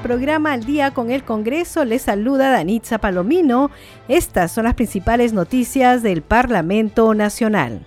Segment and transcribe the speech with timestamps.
[0.00, 1.84] Programa Al Día con el Congreso.
[1.84, 3.70] Les saluda Danitza Palomino.
[4.08, 7.80] Estas son las principales noticias del Parlamento Nacional.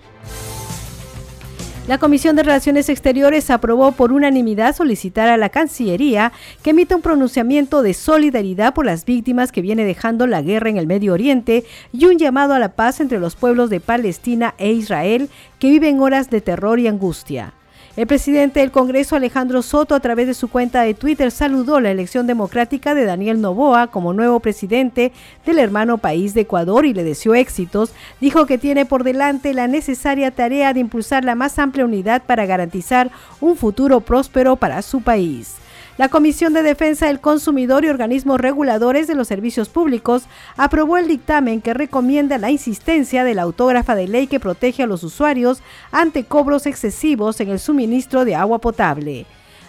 [1.86, 6.32] La Comisión de Relaciones Exteriores aprobó por unanimidad solicitar a la Cancillería
[6.62, 10.78] que emita un pronunciamiento de solidaridad por las víctimas que viene dejando la guerra en
[10.78, 14.72] el Medio Oriente y un llamado a la paz entre los pueblos de Palestina e
[14.72, 15.28] Israel
[15.58, 17.52] que viven horas de terror y angustia.
[17.96, 21.92] El presidente del Congreso, Alejandro Soto, a través de su cuenta de Twitter, saludó la
[21.92, 25.12] elección democrática de Daniel Novoa como nuevo presidente
[25.46, 27.92] del hermano país de Ecuador y le deseó éxitos.
[28.20, 32.46] Dijo que tiene por delante la necesaria tarea de impulsar la más amplia unidad para
[32.46, 35.54] garantizar un futuro próspero para su país.
[35.96, 40.24] La Comisión de Defensa del Consumidor y organismos reguladores de los servicios públicos
[40.56, 44.86] aprobó el dictamen que recomienda la insistencia de la autógrafa de ley que protege a
[44.88, 49.24] los usuarios ante cobros excesivos en el suministro de agua potable.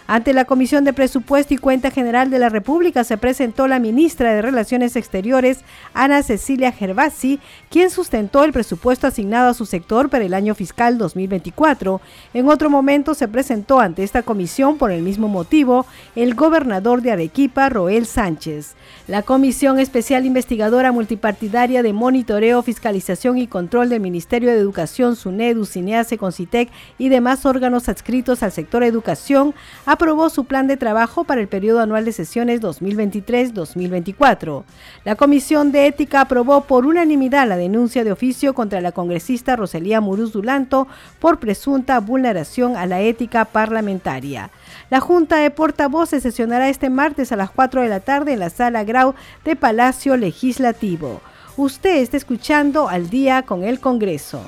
[0.08, 4.32] Ante la Comisión de Presupuesto y Cuenta General de la República se presentó la ministra
[4.32, 7.40] de Relaciones Exteriores, Ana Cecilia Gervasi,
[7.70, 12.00] quien sustentó el presupuesto asignado a su sector para el año fiscal 2024.
[12.34, 17.10] En otro momento se presentó ante esta comisión por el mismo motivo el gobernador de
[17.10, 18.76] Arequipa, Roel Sánchez.
[19.08, 25.66] La Comisión Especial Investigadora Multipartidaria de Monitoreo, Fiscalización y Control del Ministerio de Educación, SUNEDU,
[25.66, 29.52] CINEACE, CONCITEC y demás órganos adscritos al sector educación
[29.96, 34.64] aprobó su plan de trabajo para el periodo anual de sesiones 2023-2024.
[35.04, 40.02] La Comisión de Ética aprobó por unanimidad la denuncia de oficio contra la congresista Roselía
[40.02, 40.86] Muruz Dulanto
[41.18, 44.50] por presunta vulneración a la ética parlamentaria.
[44.90, 48.50] La Junta de Portavoces sesionará este martes a las 4 de la tarde en la
[48.50, 49.14] Sala Grau
[49.46, 51.22] de Palacio Legislativo.
[51.56, 54.42] Usted está escuchando al día con el Congreso.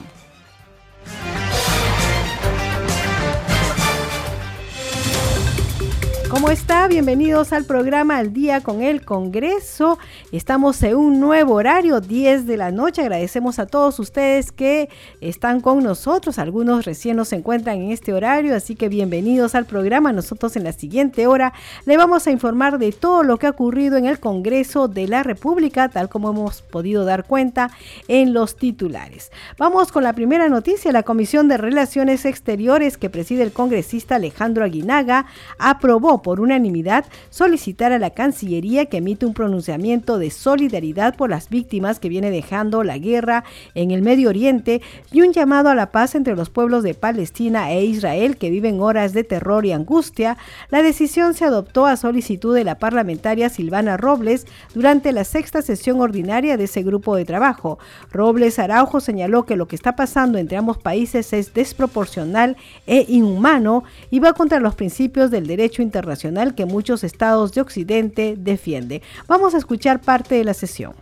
[6.31, 6.89] ¿Cómo está?
[6.89, 9.99] Bienvenidos al programa Al Día con el Congreso.
[10.31, 13.01] Estamos en un nuevo horario, 10 de la noche.
[13.01, 14.91] Agradecemos a todos ustedes que
[15.23, 16.39] están con nosotros.
[16.39, 20.13] Algunos recién nos encuentran en este horario, así que bienvenidos al programa.
[20.13, 21.55] Nosotros en la siguiente hora
[21.87, 25.23] le vamos a informar de todo lo que ha ocurrido en el Congreso de la
[25.23, 27.71] República, tal como hemos podido dar cuenta
[28.07, 29.33] en los titulares.
[29.57, 30.93] Vamos con la primera noticia.
[30.93, 35.25] La Comisión de Relaciones Exteriores que preside el congresista Alejandro Aguinaga
[35.59, 41.49] aprobó por unanimidad solicitar a la Cancillería que emite un pronunciamiento de solidaridad por las
[41.49, 45.93] víctimas que viene dejando la guerra en el Medio Oriente y un llamado a la
[45.93, 50.37] paz entre los pueblos de Palestina e Israel que viven horas de terror y angustia,
[50.71, 56.01] la decisión se adoptó a solicitud de la parlamentaria Silvana Robles durante la sexta sesión
[56.01, 57.79] ordinaria de ese grupo de trabajo.
[58.11, 63.85] Robles Araujo señaló que lo que está pasando entre ambos países es desproporcional e inhumano
[64.11, 66.08] y va contra los principios del derecho internacional
[66.55, 69.03] que muchos estados de Occidente defiende.
[69.27, 70.95] Vamos a escuchar parte de la sesión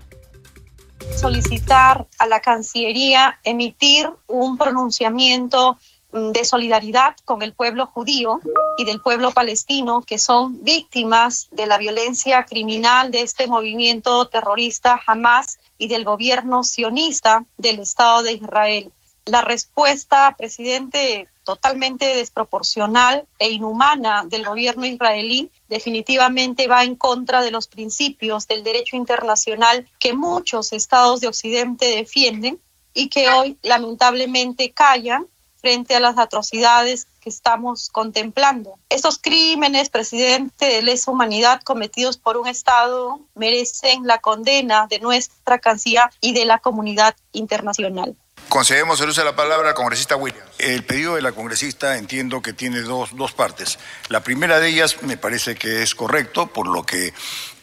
[1.14, 5.78] solicitar a la Cancillería emitir un pronunciamiento
[6.12, 8.40] mm, de solidaridad con el pueblo judío
[8.78, 15.00] y del pueblo palestino que son víctimas de la violencia criminal de este movimiento terrorista
[15.06, 18.92] Hamas y del gobierno sionista del Estado de Israel.
[19.26, 27.50] La respuesta, presidente, totalmente desproporcional e inhumana del gobierno israelí definitivamente va en contra de
[27.50, 32.60] los principios del derecho internacional que muchos estados de Occidente defienden
[32.94, 35.26] y que hoy lamentablemente callan
[35.56, 38.78] frente a las atrocidades que estamos contemplando.
[38.88, 45.58] Estos crímenes, presidente, de lesa humanidad cometidos por un Estado merecen la condena de nuestra
[45.58, 48.16] Cancillería y de la comunidad internacional.
[48.48, 50.48] Concedemos el uso de la palabra al congresista Williams.
[50.58, 53.78] El pedido de la congresista entiendo que tiene dos, dos, partes.
[54.08, 57.12] La primera de ellas me parece que es correcto, por lo que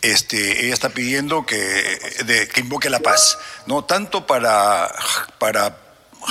[0.01, 1.55] este, ella está pidiendo que,
[2.25, 4.93] de, que invoque la paz, no tanto para,
[5.39, 5.77] para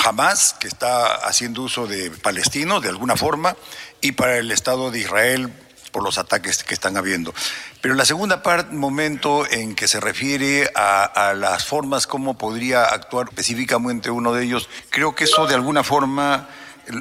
[0.05, 3.57] Hamas, que está haciendo uso de palestinos de alguna forma,
[4.03, 5.53] y para el Estado de Israel
[5.93, 7.33] por los ataques que están habiendo.
[7.81, 13.29] Pero la segunda parte, momento en que se refiere a, las formas, cómo podría actuar
[13.29, 16.49] específicamente uno de ellos, creo que eso de alguna forma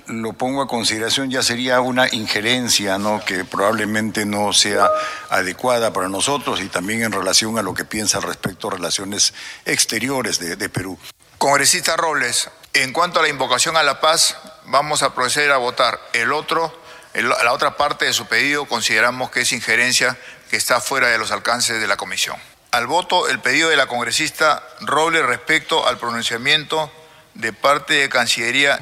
[0.06, 3.24] lo pongo a consideración, ya sería una injerencia ¿no?
[3.26, 4.88] que probablemente no sea
[5.30, 9.34] adecuada para nosotros y también en relación a lo que piensa respecto a relaciones
[9.66, 11.00] exteriores de, de Perú.
[11.40, 16.00] Congresista Robles, en cuanto a la invocación a la paz, vamos a proceder a votar.
[16.14, 16.81] El otro,
[17.14, 20.18] la otra parte de su pedido consideramos que es injerencia
[20.50, 22.38] que está fuera de los alcances de la comisión.
[22.72, 26.92] Al voto, el pedido de la congresista Robles respecto al pronunciamiento
[27.34, 28.80] de parte de Cancillería.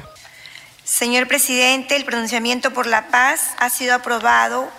[0.84, 4.70] Señor presidente, el pronunciamiento por la paz ha sido aprobado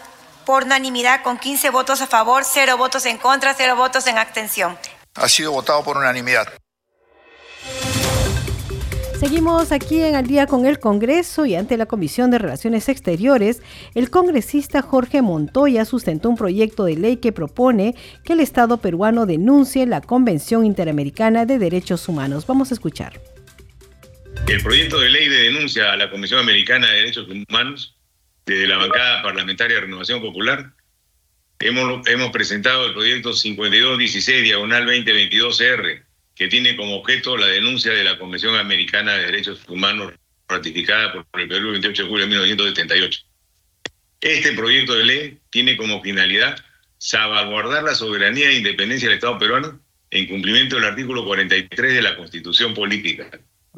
[0.45, 4.77] por unanimidad con 15 votos a favor, 0 votos en contra, 0 votos en abstención.
[5.15, 6.51] Ha sido votado por unanimidad.
[9.21, 13.61] Seguimos aquí en Al día con el Congreso y ante la Comisión de Relaciones Exteriores,
[13.93, 17.93] el congresista Jorge Montoya sustentó un proyecto de ley que propone
[18.25, 22.47] que el Estado peruano denuncie la Convención Interamericana de Derechos Humanos.
[22.47, 23.21] Vamos a escuchar.
[24.47, 27.95] El proyecto de ley de denuncia a la Comisión Americana de Derechos Humanos,
[28.47, 30.73] desde la bancada parlamentaria de Renovación Popular,
[31.59, 36.10] hemos, hemos presentado el proyecto 5216 diagonal 2022R
[36.41, 40.13] que tiene como objeto la denuncia de la Convención Americana de Derechos Humanos
[40.47, 43.21] ratificada por el Perú el 28 de julio de 1978.
[44.21, 46.57] Este proyecto de ley tiene como finalidad
[46.97, 49.79] salvaguardar la soberanía e independencia del Estado peruano
[50.09, 53.29] en cumplimiento del artículo 43 de la Constitución Política.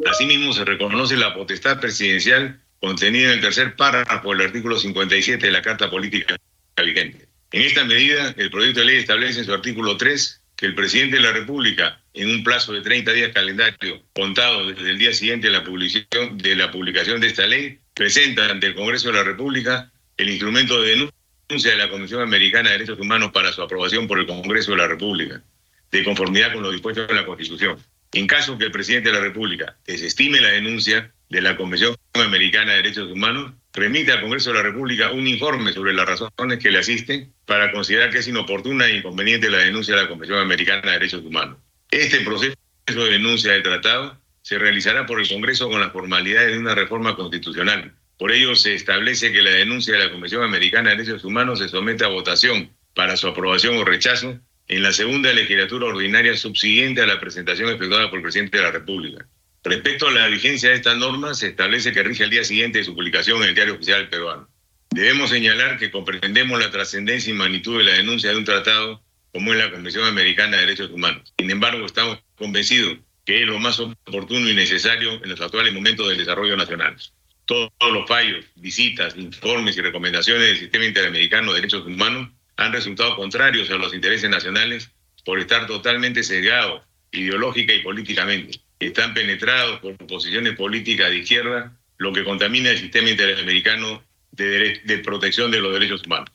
[0.09, 5.51] Asimismo, se reconoce la potestad presidencial contenida en el tercer párrafo del artículo 57 de
[5.51, 6.37] la Carta Política
[6.81, 7.27] vigente.
[7.51, 11.17] En esta medida, el proyecto de ley establece en su artículo 3 que el presidente
[11.17, 15.47] de la República, en un plazo de 30 días calendario contado desde el día siguiente
[15.47, 19.25] de la, publicación, de la publicación de esta ley, presenta ante el Congreso de la
[19.25, 24.07] República el instrumento de denuncia de la Comisión Americana de Derechos Humanos para su aprobación
[24.07, 25.43] por el Congreso de la República,
[25.91, 27.77] de conformidad con lo dispuesto en la Constitución.
[28.13, 32.71] En caso que el presidente de la República desestime la denuncia de la Convención Americana
[32.71, 36.69] de Derechos Humanos, remite al Congreso de la República un informe sobre las razones que
[36.69, 40.83] le asisten para considerar que es inoportuna e inconveniente la denuncia de la Convención Americana
[40.83, 41.57] de Derechos Humanos.
[41.89, 46.59] Este proceso de denuncia del tratado se realizará por el Congreso con las formalidades de
[46.59, 47.95] una reforma constitucional.
[48.19, 51.67] Por ello, se establece que la denuncia de la Convención Americana de Derechos Humanos se
[51.67, 57.07] somete a votación para su aprobación o rechazo en la segunda legislatura ordinaria subsiguiente a
[57.07, 59.27] la presentación efectuada por el presidente de la República.
[59.63, 62.83] Respecto a la vigencia de esta norma, se establece que rige al día siguiente de
[62.83, 64.49] su publicación en el Diario Oficial Peruano.
[64.89, 69.01] Debemos señalar que comprendemos la trascendencia y magnitud de la denuncia de un tratado
[69.31, 71.33] como es la Convención Americana de Derechos Humanos.
[71.39, 76.09] Sin embargo, estamos convencidos que es lo más oportuno y necesario en los actuales momentos
[76.09, 76.97] del desarrollo nacional.
[77.45, 83.15] Todos los fallos, visitas, informes y recomendaciones del Sistema Interamericano de Derechos Humanos han resultado
[83.15, 84.91] contrarios a los intereses nacionales
[85.23, 92.13] por estar totalmente cegados ideológica y políticamente están penetrados por posiciones políticas de izquierda, lo
[92.13, 96.29] que contamina el sistema interamericano de, de protección de los derechos humanos.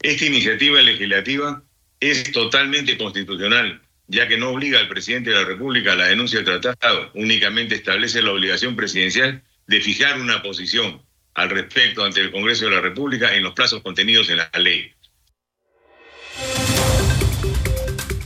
[0.00, 1.62] Esta iniciativa legislativa
[2.00, 6.40] es totalmente constitucional, ya que no obliga al presidente de la República a la denuncia
[6.40, 11.02] del tratado, únicamente establece la obligación presidencial de fijar una posición
[11.34, 14.92] al respecto ante el Congreso de la República en los plazos contenidos en la ley.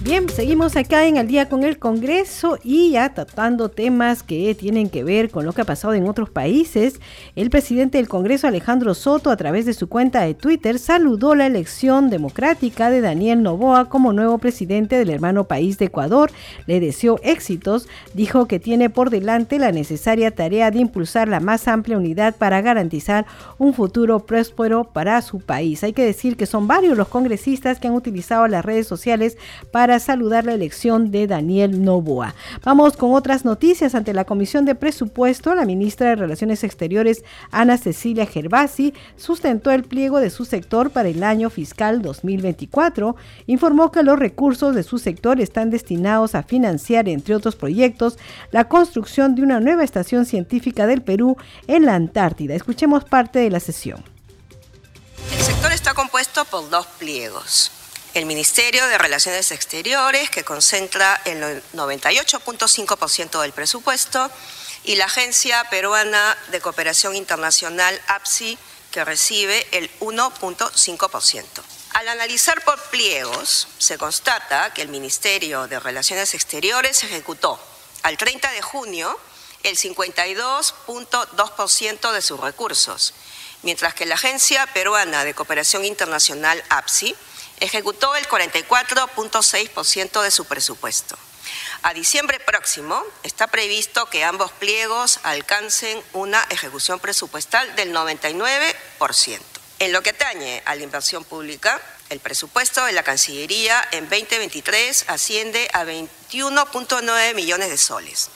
[0.04, 4.90] Bien, seguimos acá en el día con el Congreso y ya tratando temas que tienen
[4.90, 6.98] que ver con lo que ha pasado en otros países.
[7.36, 11.46] El presidente del Congreso, Alejandro Soto, a través de su cuenta de Twitter, saludó la
[11.46, 16.32] elección democrática de Daniel Novoa como nuevo presidente del hermano país de Ecuador.
[16.66, 21.68] Le deseó éxitos, dijo que tiene por delante la necesaria tarea de impulsar la más
[21.68, 23.24] amplia unidad para garantizar
[23.56, 25.84] un futuro próspero para su país.
[25.84, 29.38] Hay que decir que son varios los congresistas que han utilizado las redes sociales
[29.70, 32.34] para saludar la elección de Daniel Novoa.
[32.64, 33.94] Vamos con otras noticias.
[33.94, 39.84] Ante la Comisión de Presupuesto, la ministra de Relaciones Exteriores, Ana Cecilia Gervasi, sustentó el
[39.84, 43.16] pliego de su sector para el año fiscal 2024.
[43.46, 48.18] Informó que los recursos de su sector están destinados a financiar, entre otros proyectos,
[48.50, 52.54] la construcción de una nueva estación científica del Perú en la Antártida.
[52.54, 54.02] Escuchemos parte de la sesión.
[55.32, 57.81] El sector está compuesto por dos pliegos
[58.14, 64.30] el Ministerio de Relaciones Exteriores, que concentra el 98.5% del presupuesto,
[64.84, 68.58] y la Agencia Peruana de Cooperación Internacional, APSI,
[68.90, 71.44] que recibe el 1.5%.
[71.94, 77.60] Al analizar por pliegos, se constata que el Ministerio de Relaciones Exteriores ejecutó
[78.02, 79.16] al 30 de junio
[79.62, 83.14] el 52.2% de sus recursos,
[83.62, 87.14] mientras que la Agencia Peruana de Cooperación Internacional, APSI,
[87.62, 91.16] ejecutó el 44.6% de su presupuesto.
[91.82, 99.40] A diciembre próximo está previsto que ambos pliegos alcancen una ejecución presupuestal del 99%.
[99.78, 105.04] En lo que atañe a la inversión pública, el presupuesto de la Cancillería en 2023
[105.08, 108.30] asciende a 21.9 millones de soles,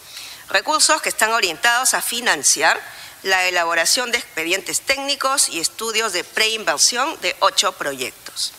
[0.49, 2.81] recursos que están orientados a financiar
[3.23, 8.53] la elaboración de expedientes técnicos y estudios de preinversión de ocho proyectos.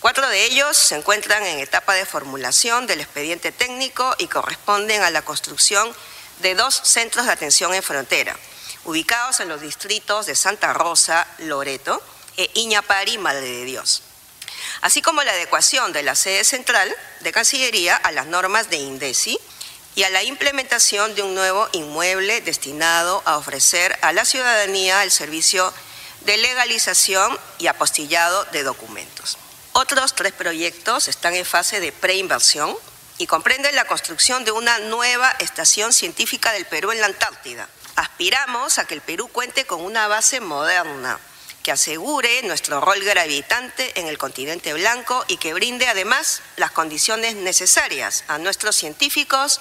[0.00, 5.10] Cuatro de ellos se encuentran en etapa de formulación del expediente técnico y corresponden a
[5.10, 5.90] la construcción
[6.40, 8.36] de dos centros de atención en frontera,
[8.84, 12.02] ubicados en los distritos de Santa Rosa, Loreto
[12.36, 14.02] e Iñapari, Madre de Dios,
[14.82, 19.38] así como la adecuación de la sede central de Cancillería a las normas de INDECI
[19.94, 25.10] y a la implementación de un nuevo inmueble destinado a ofrecer a la ciudadanía el
[25.10, 25.72] servicio
[26.26, 29.38] de legalización y apostillado de documentos.
[29.78, 32.74] Otros tres proyectos están en fase de preinversión
[33.18, 37.68] y comprenden la construcción de una nueva estación científica del Perú en la Antártida.
[37.94, 41.20] Aspiramos a que el Perú cuente con una base moderna
[41.62, 47.34] que asegure nuestro rol gravitante en el continente blanco y que brinde además las condiciones
[47.34, 49.60] necesarias a nuestros científicos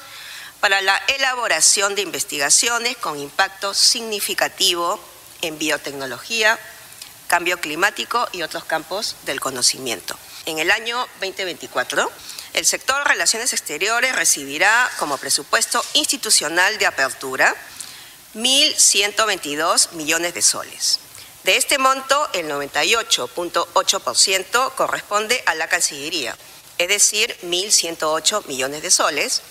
[0.62, 4.98] para la elaboración de investigaciones con impacto significativo
[5.42, 6.58] en biotecnología,
[7.28, 10.18] cambio climático y otros campos del conocimiento.
[10.46, 12.12] En el año 2024,
[12.54, 17.56] el sector Relaciones Exteriores recibirá como presupuesto institucional de apertura
[18.36, 21.00] 1.122 millones de soles.
[21.44, 26.38] De este monto, el 98.8% corresponde a la Cancillería,
[26.78, 29.42] es decir, 1.108 millones de soles,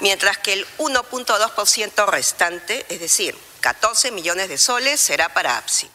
[0.00, 5.88] mientras que el 1.2% restante, es decir, 14 millones de soles, será para APSI.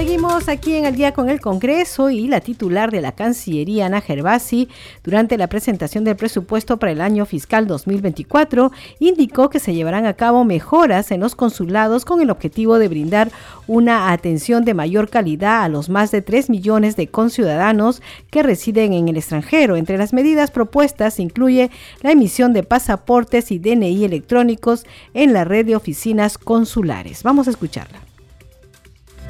[0.00, 4.00] Seguimos aquí en el día con el Congreso y la titular de la Cancillería, Ana
[4.00, 4.66] Gervasi,
[5.04, 10.14] durante la presentación del presupuesto para el año fiscal 2024, indicó que se llevarán a
[10.14, 13.30] cabo mejoras en los consulados con el objetivo de brindar
[13.66, 18.94] una atención de mayor calidad a los más de 3 millones de conciudadanos que residen
[18.94, 19.76] en el extranjero.
[19.76, 25.66] Entre las medidas propuestas incluye la emisión de pasaportes y DNI electrónicos en la red
[25.66, 27.22] de oficinas consulares.
[27.22, 28.09] Vamos a escucharla.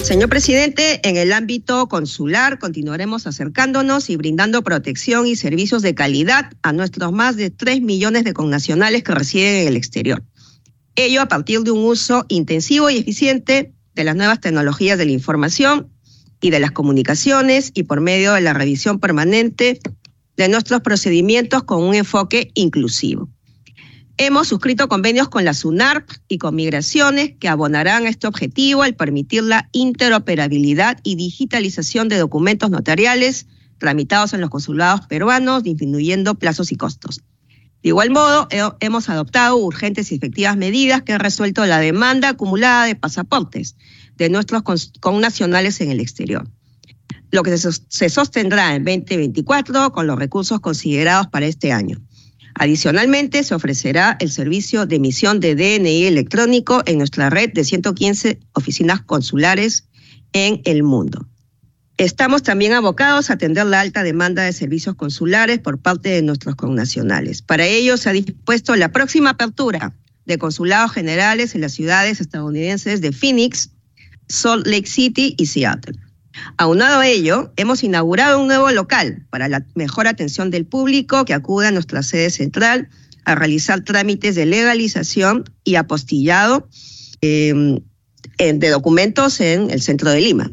[0.03, 6.53] Señor presidente, en el ámbito consular continuaremos acercándonos y brindando protección y servicios de calidad
[6.63, 10.25] a nuestros más de 3 millones de connacionales que residen en el exterior.
[10.97, 15.13] Ello a partir de un uso intensivo y eficiente de las nuevas tecnologías de la
[15.13, 15.93] información
[16.41, 19.81] y de las comunicaciones y por medio de la revisión permanente
[20.37, 23.29] de nuestros procedimientos con un enfoque inclusivo.
[24.23, 28.95] Hemos suscrito convenios con la SUNARP y con Migraciones que abonarán a este objetivo al
[28.95, 33.47] permitir la interoperabilidad y digitalización de documentos notariales
[33.79, 37.23] tramitados en los consulados peruanos, disminuyendo plazos y costos.
[37.83, 38.47] De igual modo,
[38.81, 43.75] hemos adoptado urgentes y efectivas medidas que han resuelto la demanda acumulada de pasaportes
[44.19, 44.63] de nuestros
[45.01, 46.47] connacionales en el exterior.
[47.31, 52.03] Lo que se sostendrá en 2024 con los recursos considerados para este año.
[52.55, 58.39] Adicionalmente, se ofrecerá el servicio de emisión de DNI electrónico en nuestra red de 115
[58.53, 59.89] oficinas consulares
[60.33, 61.27] en el mundo.
[61.97, 66.55] Estamos también abocados a atender la alta demanda de servicios consulares por parte de nuestros
[66.57, 67.43] connacionales.
[67.43, 73.01] Para ello se ha dispuesto la próxima apertura de consulados generales en las ciudades estadounidenses
[73.03, 73.71] de Phoenix,
[74.29, 75.99] Salt Lake City y Seattle.
[76.57, 81.35] Aunado a ello, hemos inaugurado un nuevo local para la mejor atención del público que
[81.35, 82.89] acude a nuestra sede central
[83.25, 86.69] a realizar trámites de legalización y apostillado
[87.21, 87.81] eh,
[88.39, 90.51] de documentos en el centro de Lima.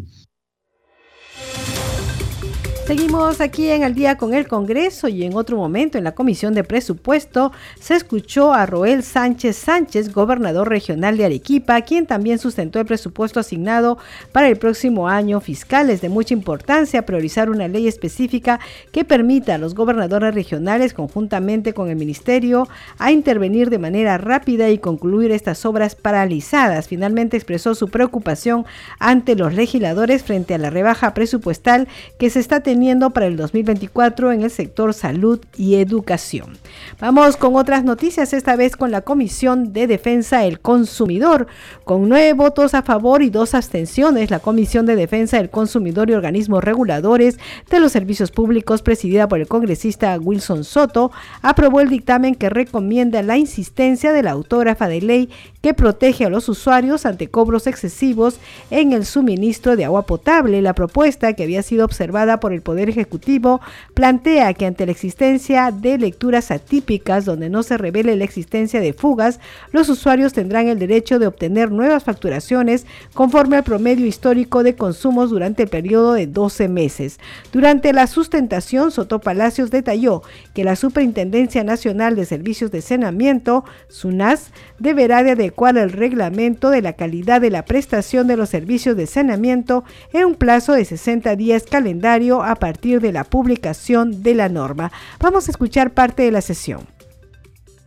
[2.88, 6.53] Seguimos aquí en el día con el Congreso y en otro momento en la Comisión
[6.53, 7.51] de Presupuesto
[7.82, 13.41] se escuchó a Roel Sánchez Sánchez, gobernador regional de Arequipa, quien también sustentó el presupuesto
[13.41, 13.98] asignado
[14.32, 15.89] para el próximo año fiscal.
[15.89, 18.62] Es de mucha importancia priorizar una ley específica
[18.94, 24.70] que permita a los gobernadores regionales, conjuntamente con el Ministerio, a intervenir de manera rápida
[24.70, 26.88] y concluir estas obras paralizadas.
[26.88, 28.65] Finalmente expresó su preocupación
[28.98, 32.77] ante los legisladores frente a la rebaja presupuestal que se está teniendo
[33.14, 36.58] para el 2024 en el sector salud y educación.
[37.00, 41.48] Vamos con otras noticias, esta vez con la Comisión de Defensa del Consumidor.
[41.86, 46.14] Con nueve votos a favor y dos abstenciones, la Comisión de Defensa del Consumidor y
[46.14, 52.36] organismos reguladores de los servicios públicos, presidida por el congresista Wilson Soto, aprobó el dictamen
[52.36, 55.30] que recomienda la insistencia de la autógrafa de ley
[55.62, 60.62] que protege a los usuarios ante cobros excesivos en el suministro de agua potable.
[60.62, 63.62] La propuesta, que había sido observada por el Poder Ejecutivo
[63.94, 68.92] plantea que ante la existencia de lecturas atípicas donde no se revele la existencia de
[68.92, 69.40] fugas,
[69.72, 75.30] los usuarios tendrán el derecho de obtener nuevas facturaciones conforme al promedio histórico de consumos
[75.30, 77.22] durante el periodo de 12 meses.
[77.54, 80.22] Durante la sustentación, Soto Palacios detalló
[80.54, 86.82] que la Superintendencia Nacional de Servicios de Saneamiento, SUNAS, deberá de adecuar el reglamento de
[86.82, 91.38] la calidad de la prestación de los servicios de saneamiento en un plazo de 60
[91.38, 94.92] días calendario a partir de la publicación de la norma.
[95.20, 96.88] Vamos a escuchar parte de la sesión.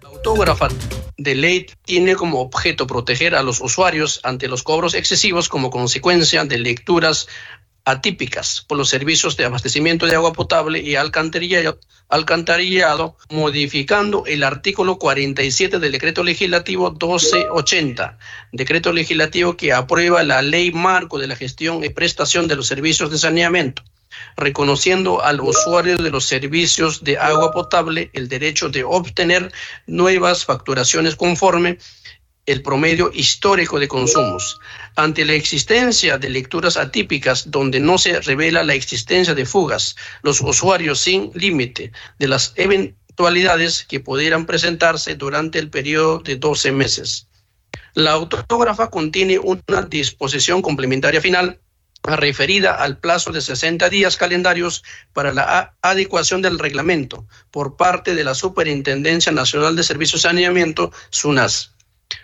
[0.05, 0.69] Autógrafa
[1.17, 6.45] de ley tiene como objeto proteger a los usuarios ante los cobros excesivos como consecuencia
[6.45, 7.27] de lecturas
[7.85, 14.99] atípicas por los servicios de abastecimiento de agua potable y alcantarillado, alcantarillado, modificando el artículo
[14.99, 18.19] 47 del decreto legislativo 1280,
[18.53, 23.11] decreto legislativo que aprueba la ley marco de la gestión y prestación de los servicios
[23.11, 23.83] de saneamiento
[24.37, 29.53] reconociendo al usuario de los servicios de agua potable el derecho de obtener
[29.87, 31.79] nuevas facturaciones conforme
[32.47, 34.59] el promedio histórico de consumos.
[34.97, 40.41] Ante la existencia de lecturas atípicas donde no se revela la existencia de fugas, los
[40.41, 47.29] usuarios sin límite de las eventualidades que pudieran presentarse durante el periodo de 12 meses.
[47.95, 51.61] La autógrafa contiene una disposición complementaria final
[52.02, 58.25] referida al plazo de 60 días calendarios para la adecuación del reglamento por parte de
[58.25, 61.73] la Superintendencia Nacional de Servicios de Saneamiento, SUNAS.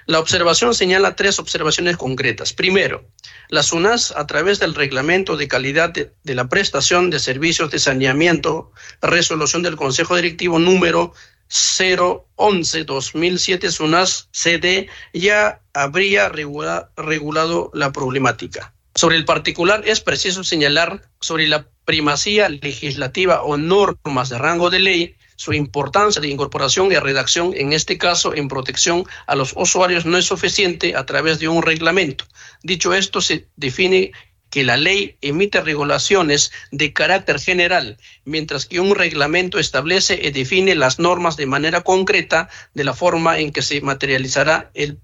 [0.07, 2.53] La observación señala tres observaciones concretas.
[2.53, 3.09] Primero,
[3.49, 8.73] la SUNAS, a través del Reglamento de Calidad de, la Prestación de Servicios de Saneamiento,
[9.01, 11.15] resolución del Consejo Directivo número
[11.49, 18.75] 011-2007 SUNAS CD, ya habría regulado la problemática.
[18.97, 24.79] Sobre el particular, es preciso señalar sobre la primacía legislativa o normas de rango de
[24.79, 30.07] ley su importancia de incorporación y redacción, en este caso en protección a los usuarios,
[30.07, 32.25] no es suficiente a través de un reglamento.
[32.63, 34.13] Dicho esto, se define
[34.49, 40.75] que la ley emite regulaciones de carácter general, mientras que un reglamento establece y define
[40.75, 45.01] las normas de manera concreta de la forma en que se materializará el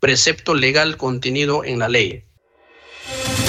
[0.00, 2.24] precepto legal contenido en la ley.
[3.08, 3.45] Yeah.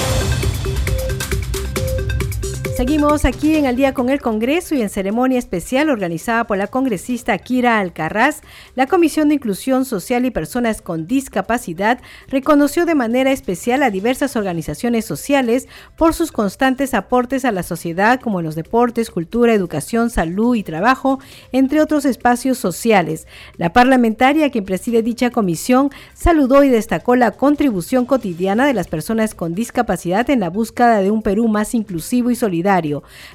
[2.78, 6.68] Seguimos aquí en Al día con el Congreso y en ceremonia especial organizada por la
[6.68, 8.40] congresista Kira Alcarraz,
[8.76, 14.36] la Comisión de Inclusión Social y Personas con Discapacidad reconoció de manera especial a diversas
[14.36, 20.08] organizaciones sociales por sus constantes aportes a la sociedad como en los deportes, cultura, educación,
[20.08, 21.18] salud y trabajo,
[21.50, 23.26] entre otros espacios sociales.
[23.56, 29.34] La parlamentaria quien preside dicha comisión saludó y destacó la contribución cotidiana de las personas
[29.34, 32.67] con discapacidad en la búsqueda de un Perú más inclusivo y solidario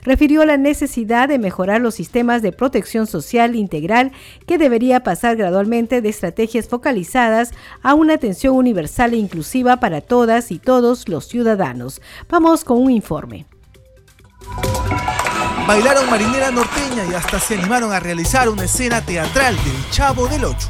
[0.04, 4.12] Refirió la necesidad de mejorar los sistemas de protección social integral
[4.46, 10.52] que debería pasar gradualmente de estrategias focalizadas a una atención universal e inclusiva para todas
[10.52, 12.02] y todos los ciudadanos.
[12.30, 13.46] Vamos con un informe.
[15.67, 20.46] Bailaron marinera norteña y hasta se animaron a realizar una escena teatral del Chavo del
[20.46, 20.69] Ocho.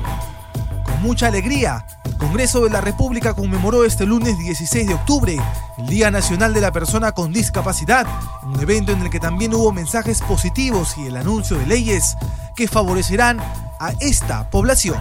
[1.03, 1.85] Mucha alegría,
[2.17, 5.37] Congreso de la República conmemoró este lunes 16 de octubre
[5.77, 8.07] el Día Nacional de la Persona con Discapacidad,
[8.41, 12.15] un evento en el que también hubo mensajes positivos y el anuncio de leyes
[12.55, 13.41] que favorecerán
[13.81, 14.97] a esta población.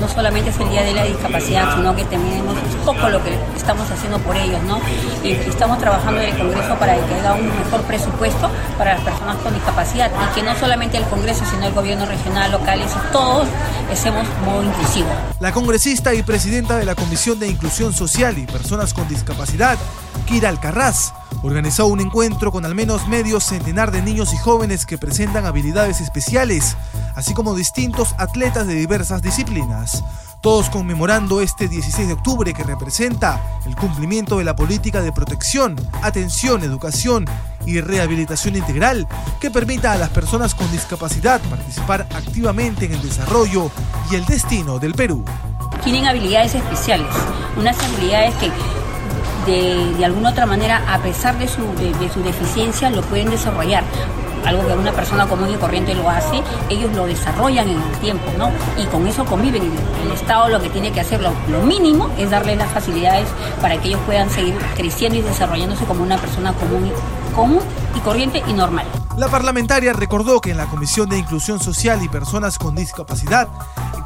[0.00, 3.90] No solamente es el Día de la Discapacidad, sino que un poco lo que estamos
[3.90, 4.80] haciendo por ellos, ¿no?
[5.22, 9.36] Y estamos trabajando en el Congreso para que haya un mejor presupuesto para las personas
[9.36, 13.48] con discapacidad y que no solamente el Congreso, sino el gobierno regional, local y todos
[13.92, 15.08] hacemos modo inclusivo.
[15.40, 19.78] La congresista y presidenta de la Comisión de Inclusión Social y Personas con Discapacidad,
[20.26, 24.98] Kira Alcarraz, organizó un encuentro con al menos medio centenar de niños y jóvenes que
[24.98, 26.76] presentan habilidades especiales,
[27.14, 30.02] así como distintos atletas de diversas disciplinas.
[30.40, 35.74] Todos conmemorando este 16 de octubre que representa el cumplimiento de la política de protección,
[36.00, 37.24] atención, educación
[37.66, 39.08] y rehabilitación integral
[39.40, 43.70] que permita a las personas con discapacidad participar activamente en el desarrollo
[44.12, 45.24] y el destino del Perú.
[45.82, 47.12] Tienen habilidades especiales,
[47.56, 48.52] unas habilidades que
[49.46, 53.84] de, alguna otra manera, a pesar de su, de, deficiencia, lo pueden desarrollar
[54.46, 58.24] algo que una persona común y corriente lo hace, ellos lo desarrollan en el tiempo,
[58.38, 58.50] ¿no?
[58.80, 59.62] Y con eso conviven.
[60.04, 63.28] El Estado lo que tiene que hacer, lo, mínimo, es darle las facilidades
[63.60, 66.92] para que ellos puedan seguir creciendo y desarrollándose como una persona común
[67.34, 67.60] común
[67.94, 68.86] y corriente y normal.
[69.16, 73.48] La parlamentaria recordó que en la Comisión de Inclusión Social y Personas con Discapacidad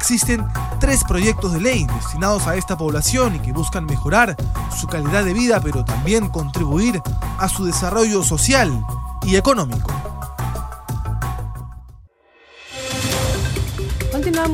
[0.03, 0.45] existen
[0.81, 4.35] tres proyectos de ley destinados a esta población y que buscan mejorar
[4.77, 7.01] su calidad de vida, pero también contribuir
[7.37, 8.85] a su desarrollo social.
[9.25, 10.12] y económico.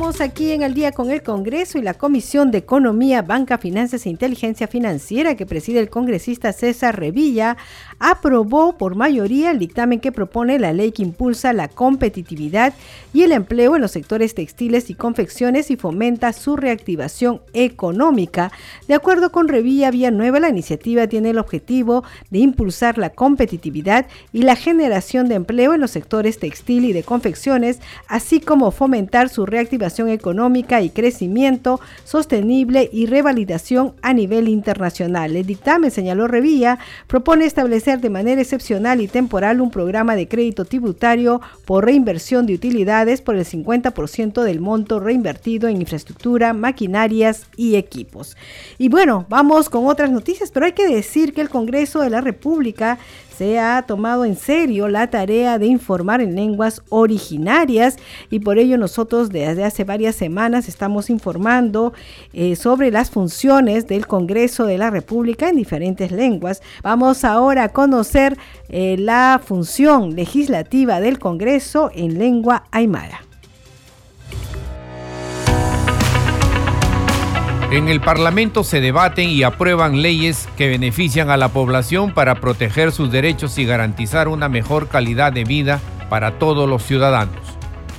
[0.00, 4.06] Continuamos aquí en el día con el Congreso y la Comisión de Economía, Banca, Finanzas
[4.06, 7.58] e Inteligencia Financiera que preside el congresista César Revilla
[7.98, 12.72] aprobó por mayoría el dictamen que propone la ley que impulsa la competitividad
[13.12, 18.52] y el empleo en los sectores textiles y confecciones y fomenta su reactivación económica.
[18.88, 24.44] De acuerdo con Revilla Villanueva, la iniciativa tiene el objetivo de impulsar la competitividad y
[24.44, 29.44] la generación de empleo en los sectores textil y de confecciones, así como fomentar su
[29.44, 35.36] reactivación económica y crecimiento sostenible y revalidación a nivel internacional.
[35.36, 40.64] El dictamen, señaló Revilla, propone establecer de manera excepcional y temporal un programa de crédito
[40.64, 47.76] tributario por reinversión de utilidades por el 50% del monto reinvertido en infraestructura, maquinarias y
[47.76, 48.36] equipos.
[48.78, 52.20] Y bueno, vamos con otras noticias, pero hay que decir que el Congreso de la
[52.20, 52.98] República
[53.40, 57.96] se ha tomado en serio la tarea de informar en lenguas originarias
[58.28, 61.94] y por ello nosotros desde hace varias semanas estamos informando
[62.34, 66.60] eh, sobre las funciones del Congreso de la República en diferentes lenguas.
[66.82, 68.36] Vamos ahora a conocer
[68.68, 73.29] eh, la función legislativa del Congreso en lengua aymara.
[77.70, 82.90] En el Parlamento se debaten y aprueban leyes que benefician a la población para proteger
[82.90, 87.36] sus derechos y garantizar una mejor calidad de vida para todos los ciudadanos.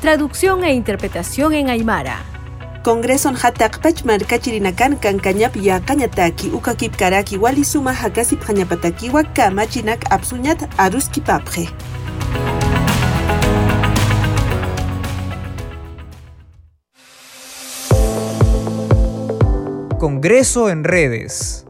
[0.01, 2.19] Traducción e interpretación en Aymara.
[2.83, 8.41] Congreso hatak pachmar kachirinakan kan kanyap ya kanyataki ukakip karaki wali suma hakasip
[10.09, 11.69] absuñat aruski papje.
[20.01, 21.67] Congreso en redes.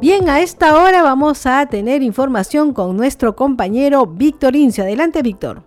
[0.00, 4.84] Bien, a esta hora vamos a tener información con nuestro compañero Víctor Incio.
[4.84, 5.62] Adelante, Víctor.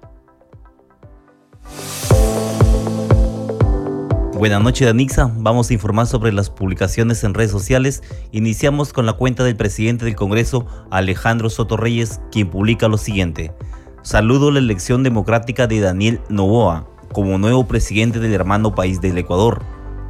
[4.39, 5.32] Buenas noches, Danixa.
[5.38, 8.02] Vamos a informar sobre las publicaciones en redes sociales.
[8.32, 13.54] Iniciamos con la cuenta del presidente del Congreso, Alejandro Soto Reyes, quien publica lo siguiente.
[14.02, 19.62] Saludo la elección democrática de Daniel Novoa como nuevo presidente del hermano país del Ecuador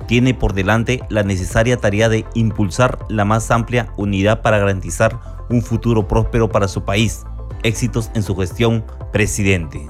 [0.08, 5.62] tiene por delante la necesaria tarea de impulsar la más amplia unidad para garantizar un
[5.62, 7.24] futuro próspero para su país.
[7.63, 9.88] Éxitos en su gestión, presidente.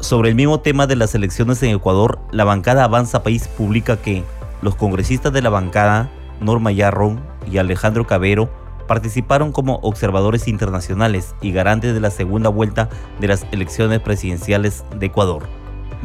[0.00, 4.22] Sobre el mismo tema de las elecciones en Ecuador, la bancada Avanza País publica que
[4.62, 8.50] los congresistas de la bancada, Norma Yarrón y Alejandro Cabero,
[8.86, 12.88] participaron como observadores internacionales y garantes de la segunda vuelta
[13.20, 15.48] de las elecciones presidenciales de Ecuador.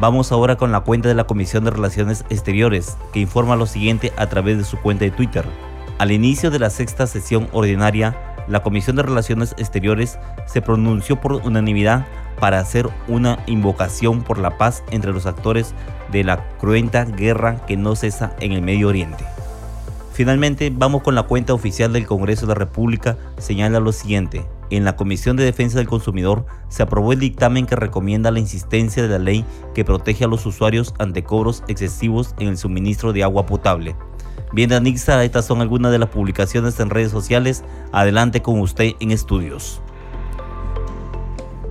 [0.00, 4.14] Vamos ahora con la cuenta de la Comisión de Relaciones Exteriores, que informa lo siguiente
[4.16, 5.44] a través de su cuenta de Twitter.
[5.98, 8.16] Al inicio de la sexta sesión ordinaria,
[8.48, 12.06] la Comisión de Relaciones Exteriores se pronunció por unanimidad
[12.40, 15.74] para hacer una invocación por la paz entre los actores
[16.10, 19.26] de la cruenta guerra que no cesa en el Medio Oriente.
[20.14, 24.84] Finalmente, vamos con la cuenta oficial del Congreso de la República, señala lo siguiente en
[24.84, 29.08] la Comisión de Defensa del Consumidor se aprobó el dictamen que recomienda la insistencia de
[29.08, 33.46] la ley que protege a los usuarios ante cobros excesivos en el suministro de agua
[33.46, 33.96] potable.
[34.52, 37.62] Bien, Anixa, estas son algunas de las publicaciones en redes sociales.
[37.92, 39.80] Adelante con usted en estudios.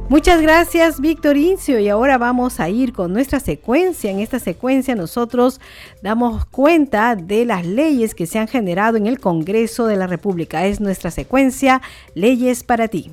[0.10, 1.80] Muchas gracias, Víctor Incio.
[1.80, 4.10] Y ahora vamos a ir con nuestra secuencia.
[4.10, 5.62] En esta secuencia nosotros
[6.02, 10.66] damos cuenta de las leyes que se han generado en el Congreso de la República.
[10.66, 11.84] Es nuestra secuencia
[12.16, 13.12] Leyes para ti.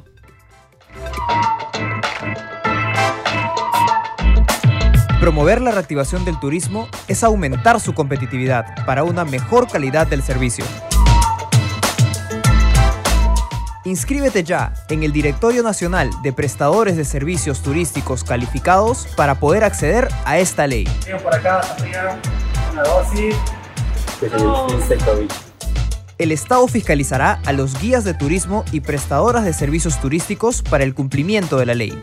[5.20, 10.64] Promover la reactivación del turismo es aumentar su competitividad para una mejor calidad del servicio.
[13.86, 20.08] Inscríbete ya en el Directorio Nacional de Prestadores de Servicios Turísticos Calificados para poder acceder
[20.24, 20.88] a esta ley.
[26.18, 30.92] El Estado fiscalizará a los guías de turismo y prestadoras de servicios turísticos para el
[30.92, 31.96] cumplimiento de la ley.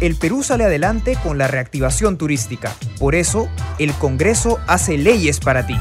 [0.00, 2.74] El Perú sale adelante con la reactivación turística.
[2.98, 5.76] Por eso, el Congreso hace leyes para ti.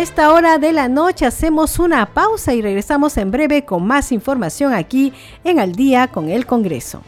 [0.00, 4.72] Esta hora de la noche hacemos una pausa y regresamos en breve con más información
[4.72, 5.12] aquí
[5.44, 7.02] en Al día con el Congreso.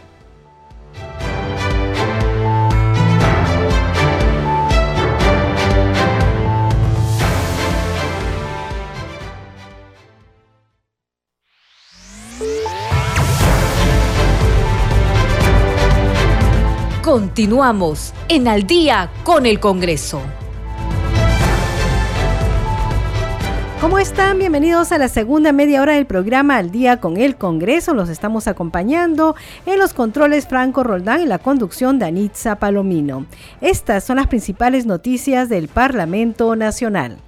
[17.03, 20.21] Continuamos en Al día con el Congreso.
[23.83, 24.39] ¿Cómo están?
[24.39, 27.95] Bienvenidos a la segunda media hora del programa Al Día con el Congreso.
[27.95, 29.35] Los estamos acompañando
[29.67, 33.27] en los controles Franco Roldán y la conducción de Anitza Palomino.
[33.61, 37.19] Estas son las principales noticias del Parlamento Nacional.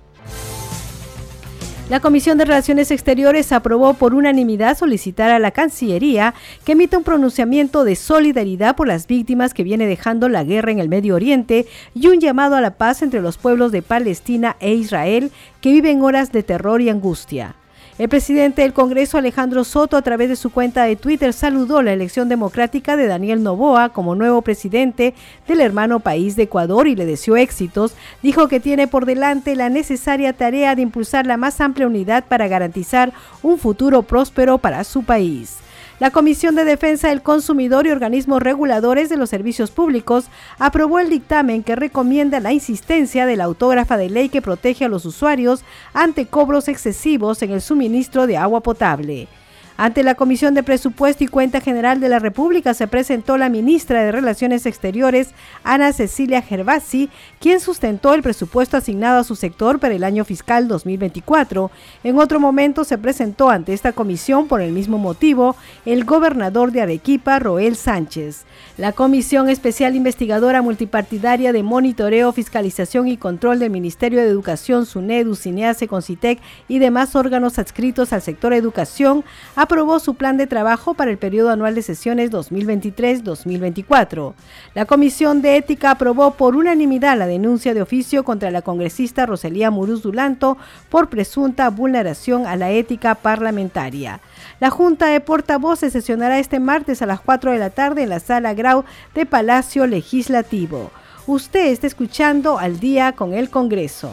[1.90, 6.32] La Comisión de Relaciones Exteriores aprobó por unanimidad solicitar a la Cancillería
[6.64, 10.78] que emita un pronunciamiento de solidaridad por las víctimas que viene dejando la guerra en
[10.78, 14.72] el Medio Oriente y un llamado a la paz entre los pueblos de Palestina e
[14.72, 17.54] Israel que viven horas de terror y angustia.
[17.96, 21.92] El presidente del Congreso, Alejandro Soto, a través de su cuenta de Twitter, saludó la
[21.92, 25.14] elección democrática de Daniel Novoa como nuevo presidente
[25.46, 27.94] del hermano país de Ecuador y le deseó éxitos.
[28.20, 32.48] Dijo que tiene por delante la necesaria tarea de impulsar la más amplia unidad para
[32.48, 33.12] garantizar
[33.44, 35.58] un futuro próspero para su país.
[36.04, 40.26] La Comisión de Defensa del Consumidor y organismos reguladores de los servicios públicos
[40.58, 44.88] aprobó el dictamen que recomienda la insistencia de la autógrafa de ley que protege a
[44.88, 45.64] los usuarios
[45.94, 49.28] ante cobros excesivos en el suministro de agua potable.
[49.76, 54.04] Ante la Comisión de Presupuesto y Cuenta General de la República se presentó la ministra
[54.04, 55.34] de Relaciones Exteriores,
[55.64, 57.10] Ana Cecilia Gervasi,
[57.40, 61.72] quien sustentó el presupuesto asignado a su sector para el año fiscal 2024.
[62.04, 65.56] En otro momento se presentó ante esta comisión por el mismo motivo
[65.86, 68.44] el gobernador de Arequipa, Roel Sánchez.
[68.76, 75.34] La Comisión Especial Investigadora Multipartidaria de Monitoreo, Fiscalización y Control del Ministerio de Educación, SUNEDU,
[75.34, 79.24] CINEACE, CONCITEC y demás órganos adscritos al sector educación
[79.64, 84.34] aprobó su plan de trabajo para el periodo anual de sesiones 2023-2024.
[84.74, 89.70] La Comisión de Ética aprobó por unanimidad la denuncia de oficio contra la congresista Roselía
[89.70, 90.56] Muruz Dulanto
[90.88, 94.20] por presunta vulneración a la ética parlamentaria.
[94.60, 98.20] La Junta de Portavoces sesionará este martes a las 4 de la tarde en la
[98.20, 100.90] Sala Grau de Palacio Legislativo.
[101.26, 104.12] Usted está escuchando al día con el Congreso.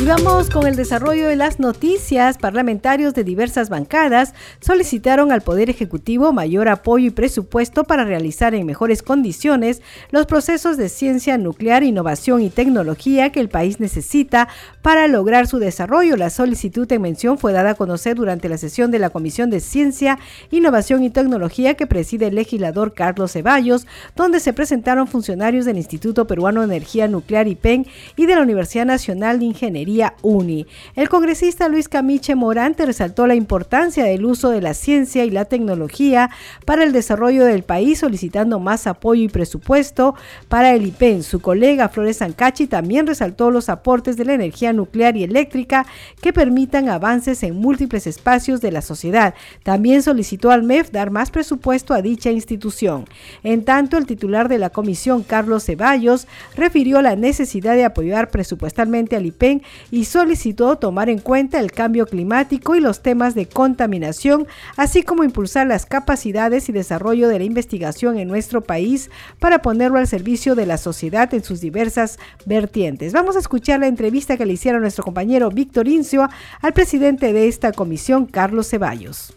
[0.00, 2.38] Y vamos con el desarrollo de las noticias.
[2.38, 8.64] Parlamentarios de diversas bancadas solicitaron al Poder Ejecutivo mayor apoyo y presupuesto para realizar en
[8.64, 14.48] mejores condiciones los procesos de ciencia nuclear, innovación y tecnología que el país necesita
[14.80, 16.16] para lograr su desarrollo.
[16.16, 19.60] La solicitud en mención fue dada a conocer durante la sesión de la Comisión de
[19.60, 20.18] Ciencia,
[20.50, 23.86] Innovación y Tecnología que preside el legislador Carlos Ceballos,
[24.16, 27.86] donde se presentaron funcionarios del Instituto Peruano de Energía Nuclear IPEN
[28.16, 29.89] y de la Universidad Nacional de Ingeniería
[30.22, 30.66] UNI.
[30.94, 35.44] El congresista Luis Camiche Morante resaltó la importancia del uso de la ciencia y la
[35.44, 36.30] tecnología
[36.64, 40.14] para el desarrollo del país, solicitando más apoyo y presupuesto
[40.48, 41.22] para el IPEN.
[41.22, 45.86] Su colega Flores Ancachi también resaltó los aportes de la energía nuclear y eléctrica
[46.20, 49.34] que permitan avances en múltiples espacios de la sociedad.
[49.62, 53.06] También solicitó al MEF dar más presupuesto a dicha institución.
[53.42, 56.26] En tanto, el titular de la comisión, Carlos Ceballos,
[56.56, 62.06] refirió la necesidad de apoyar presupuestalmente al IPEN y solicitó tomar en cuenta el cambio
[62.06, 67.44] climático y los temas de contaminación, así como impulsar las capacidades y desarrollo de la
[67.44, 73.12] investigación en nuestro país para ponerlo al servicio de la sociedad en sus diversas vertientes.
[73.12, 76.28] Vamos a escuchar la entrevista que le hicieron nuestro compañero Víctor Incio
[76.60, 79.34] al presidente de esta comisión, Carlos Ceballos.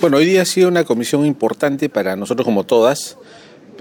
[0.00, 3.16] Bueno, hoy día ha sido una comisión importante para nosotros como todas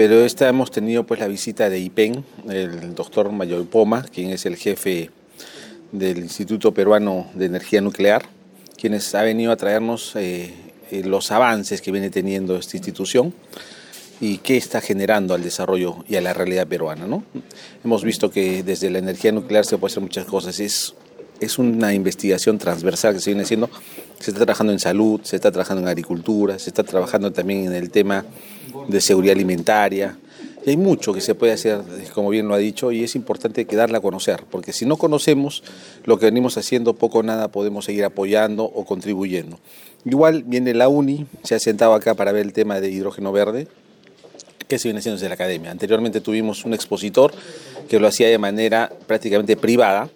[0.04, 4.48] pero esta hemos tenido pues la visita de IPEN, el doctor Mayor Poma, quien es
[4.48, 5.12] el jefe
[5.92, 8.24] del Instituto Peruano de Energía Nuclear,
[8.80, 10.56] quienes ha venido a traernos eh,
[10.90, 13.32] eh, los avances que viene teniendo esta institución
[14.20, 17.06] y qué está generando al desarrollo y a la realidad peruana.
[17.06, 17.24] ¿no?
[17.86, 20.60] Hemos visto que desde la energía nuclear se puede hacer muchas cosas.
[20.60, 20.96] Es,
[21.40, 23.70] es una investigación transversal que se viene haciendo.
[24.20, 27.74] Se está trabajando en salud, se está trabajando en agricultura, se está trabajando también en
[27.76, 28.26] el tema
[28.88, 30.18] de seguridad alimentaria.
[30.66, 31.82] Y hay mucho que se puede hacer,
[32.14, 34.98] como bien lo ha dicho, y es importante que darla a conocer, porque si no
[34.98, 35.64] conocemos
[36.06, 39.60] lo que venimos haciendo, poco o nada podemos seguir apoyando o contribuyendo.
[40.06, 43.68] Igual viene la UNI, se ha sentado acá para ver el tema de hidrógeno verde,
[44.68, 45.72] que se viene haciendo desde la academia.
[45.72, 47.34] Anteriormente tuvimos un expositor
[47.90, 50.10] que lo hacía de manera prácticamente privada,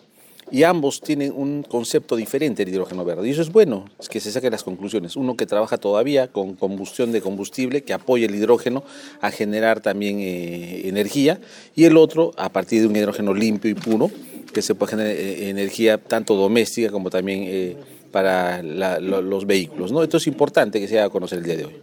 [0.52, 3.28] y ambos tienen un concepto diferente del hidrógeno verde.
[3.28, 5.16] Y eso es bueno, es que se saquen las conclusiones.
[5.16, 8.84] Uno que trabaja todavía con combustión de combustible, que apoya el hidrógeno
[9.22, 11.40] a generar también eh, energía,
[11.76, 14.12] y el otro a partir de un hidrógeno limpio y puro,
[14.54, 17.76] que se puede generar eh, energía tanto doméstica como también eh,
[18.12, 19.92] para los vehículos.
[19.92, 20.02] ¿no?
[20.02, 21.76] Esto es importante que se haga conocer el día de hoy.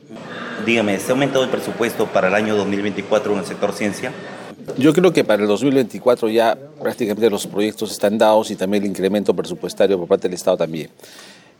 [0.64, 4.12] Dígame, ¿se ha aumentado el presupuesto para el año 2024 en el sector ciencia?
[4.78, 8.90] Yo creo que para el 2024 ya prácticamente los proyectos están dados y también el
[8.90, 10.90] incremento presupuestario por parte del Estado también.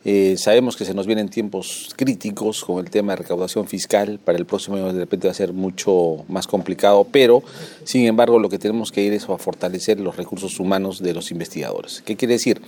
[0.05, 4.19] Eh, sabemos que se nos vienen tiempos críticos con el tema de recaudación fiscal.
[4.19, 7.43] Para el próximo año de repente va a ser mucho más complicado, pero
[7.85, 11.31] sin embargo lo que tenemos que ir es a fortalecer los recursos humanos de los
[11.31, 12.03] investigadores.
[12.05, 12.61] ¿Qué quiere decir?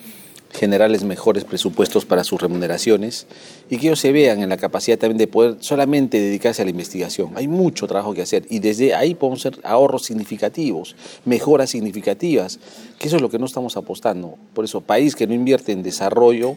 [0.54, 3.26] Generarles mejores presupuestos para sus remuneraciones
[3.68, 6.70] y que ellos se vean en la capacidad también de poder solamente dedicarse a la
[6.70, 7.32] investigación.
[7.34, 12.60] Hay mucho trabajo que hacer y desde ahí podemos hacer ahorros significativos, mejoras significativas,
[12.98, 14.36] que eso es lo que no estamos apostando.
[14.54, 16.56] Por eso, país que no invierte en desarrollo,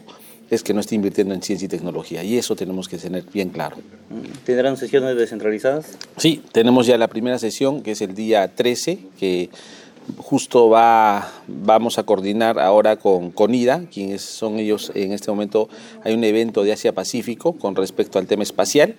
[0.50, 3.50] es que no está invirtiendo en ciencia y tecnología y eso tenemos que tener bien
[3.50, 3.76] claro.
[4.44, 5.98] ¿Tendrán sesiones descentralizadas?
[6.16, 9.50] Sí, tenemos ya la primera sesión que es el día 13, que
[10.16, 15.68] justo va, vamos a coordinar ahora con, con IDA, quienes son ellos en este momento,
[16.04, 18.96] hay un evento de Asia Pacífico con respecto al tema espacial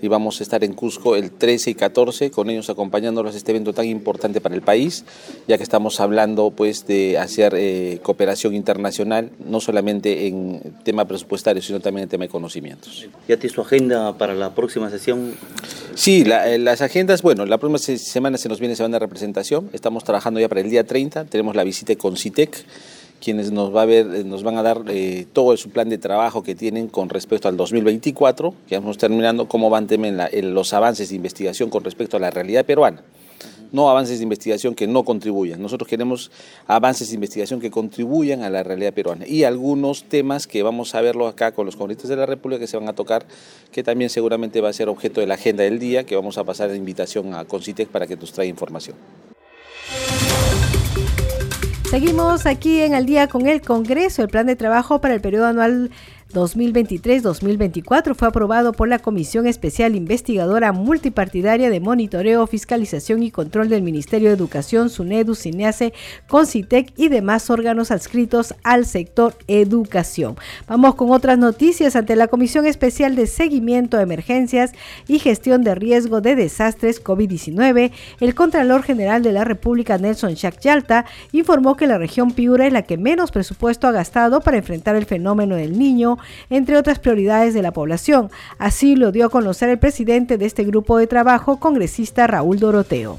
[0.00, 3.52] y vamos a estar en Cusco el 13 y 14 con ellos acompañándolos a este
[3.52, 5.04] evento tan importante para el país,
[5.46, 11.62] ya que estamos hablando pues de hacer eh, cooperación internacional, no solamente en tema presupuestario,
[11.62, 13.08] sino también en tema de conocimientos.
[13.26, 15.34] ¿Ya tiene su agenda para la próxima sesión?
[15.94, 20.04] Sí, eh, las agendas, bueno, la próxima semana se nos viene semana de representación, estamos
[20.04, 22.64] trabajando ya para el día 30, tenemos la visita con CITEC,
[23.20, 25.98] quienes nos, va a ver, eh, nos van a dar eh, todo su plan de
[25.98, 31.08] trabajo que tienen con respecto al 2024, ya vamos terminando, cómo van en los avances
[31.08, 33.02] de investigación con respecto a la realidad peruana.
[33.70, 35.60] No avances de investigación que no contribuyan.
[35.60, 36.30] Nosotros queremos
[36.66, 39.26] avances de investigación que contribuyan a la realidad peruana.
[39.26, 42.66] Y algunos temas que vamos a verlo acá con los congresistas de la República que
[42.66, 43.26] se van a tocar,
[43.70, 46.44] que también seguramente va a ser objeto de la agenda del día, que vamos a
[46.44, 48.96] pasar la invitación a Concitec para que nos traiga información.
[51.90, 54.20] Seguimos aquí en el día con el Congreso.
[54.20, 55.90] El plan de trabajo para el periodo anual
[56.32, 63.82] 2023-2024 fue aprobado por la Comisión Especial Investigadora Multipartidaria de Monitoreo, Fiscalización y Control del
[63.82, 65.94] Ministerio de Educación, SUNEDU, CINEACE,
[66.28, 70.36] CONCITEC y demás órganos adscritos al sector educación.
[70.66, 71.96] Vamos con otras noticias.
[71.96, 74.72] Ante la Comisión Especial de Seguimiento a Emergencias
[75.06, 81.06] y Gestión de Riesgo de Desastres COVID-19, el Contralor General de la República, Nelson Yalta,
[81.32, 85.06] informó que la región Piura es la que menos presupuesto ha gastado para enfrentar el
[85.06, 86.17] fenómeno del niño
[86.50, 88.30] entre otras prioridades de la población.
[88.58, 93.18] Así lo dio a conocer el presidente de este grupo de trabajo, congresista Raúl Doroteo.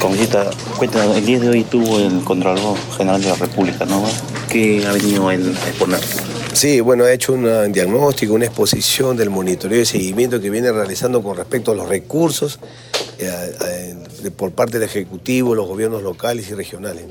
[0.00, 4.04] Congresista, cuéntanos, el día de hoy tuvo el Contralor General de la República, ¿no?
[4.48, 6.00] ¿Qué ha venido a exponer?
[6.52, 11.22] Sí, bueno, ha hecho un diagnóstico, una exposición del monitoreo y seguimiento que viene realizando
[11.22, 12.58] con respecto a los recursos
[13.18, 13.94] eh,
[14.36, 17.04] por parte del Ejecutivo, los gobiernos locales y regionales.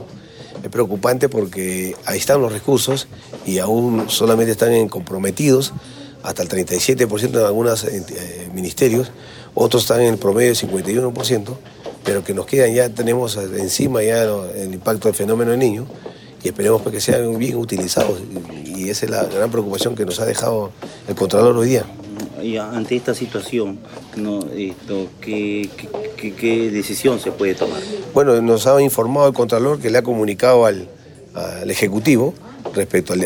[0.63, 3.07] Es preocupante porque ahí están los recursos
[3.45, 5.73] y aún solamente están comprometidos
[6.23, 9.11] hasta el 37% en algunos eh, ministerios,
[9.53, 11.55] otros están en el promedio del 51%,
[12.03, 15.87] pero que nos quedan ya, tenemos encima ya el impacto del fenómeno del niño
[16.43, 18.19] y esperemos pues que sean bien utilizados.
[18.65, 20.71] Y esa es la gran preocupación que nos ha dejado
[21.07, 21.85] el Contralor hoy día
[22.41, 23.80] y ante esta situación,
[25.21, 25.69] ¿qué,
[26.71, 27.82] decisión se puede tomar?
[28.13, 30.88] Bueno, nos ha informado el Contralor que le ha comunicado al,
[31.67, 32.34] Ejecutivo
[32.73, 33.21] respecto al,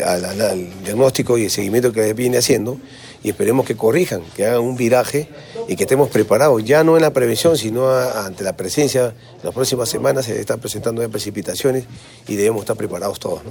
[0.84, 2.78] diagnóstico y el seguimiento que viene haciendo
[3.22, 5.28] y esperemos que corrijan, que hagan un viraje
[5.68, 9.54] y que estemos preparados, ya no en la prevención, sino ante la presencia, en las
[9.54, 11.84] próximas semanas se están presentando ya precipitaciones
[12.26, 13.42] y debemos estar preparados todos.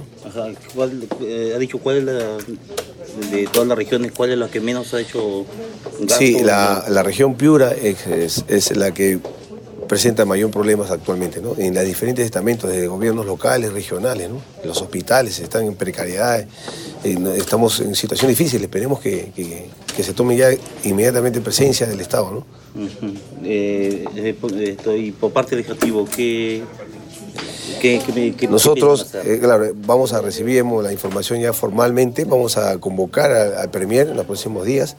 [1.22, 2.36] Eh, ¿Ha dicho cuál es la,
[3.30, 5.44] de todas las regiones, cuál es la que menos ha hecho
[6.00, 6.16] gasto?
[6.18, 9.18] Sí, la, región Piura es, la que
[9.88, 11.54] presenta mayor problemas actualmente, ¿no?
[11.58, 14.40] En los diferentes estamentos de gobiernos locales, regionales, ¿no?
[14.64, 16.46] Los hospitales están en precariedad,
[17.04, 19.32] estamos en situación difícil, esperemos que,
[19.96, 20.48] se tome ya
[20.84, 22.46] inmediatamente presencia del Estado, ¿no?
[23.44, 26.62] Eh, eh, por parte del Ejecutivo, ¿qué,
[28.48, 34.08] nosotros, eh, claro, vamos a recibir la información ya formalmente, vamos a convocar al, Premier
[34.08, 34.96] en los próximos días.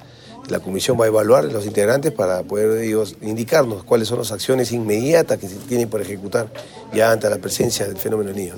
[0.50, 4.72] La comisión va a evaluar los integrantes para poder ellos indicarnos cuáles son las acciones
[4.72, 6.48] inmediatas que se tienen por ejecutar
[6.94, 8.54] ya ante la presencia del fenómeno niño.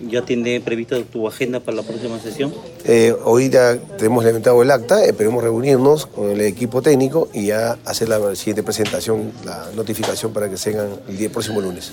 [0.00, 2.52] ¿Ya tiene previsto tu agenda para la próxima sesión?
[2.84, 7.78] Eh, hoy ya tenemos levantado el acta, esperemos reunirnos con el equipo técnico y ya
[7.84, 11.92] hacer la siguiente presentación, la notificación para que se hagan el día próximo lunes.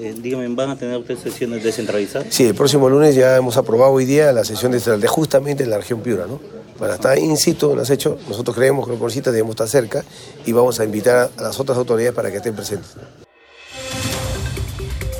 [0.00, 2.26] Eh, dígame, ¿van a tener ustedes sesiones descentralizadas?
[2.30, 5.78] Sí, el próximo lunes ya hemos aprobado hoy día la sesión de justamente en la
[5.78, 6.61] región Piura, ¿no?
[6.82, 10.04] Para estar in situ, lo has hecho, nosotros creemos que los congresistas debemos estar cerca
[10.44, 12.96] y vamos a invitar a las otras autoridades para que estén presentes.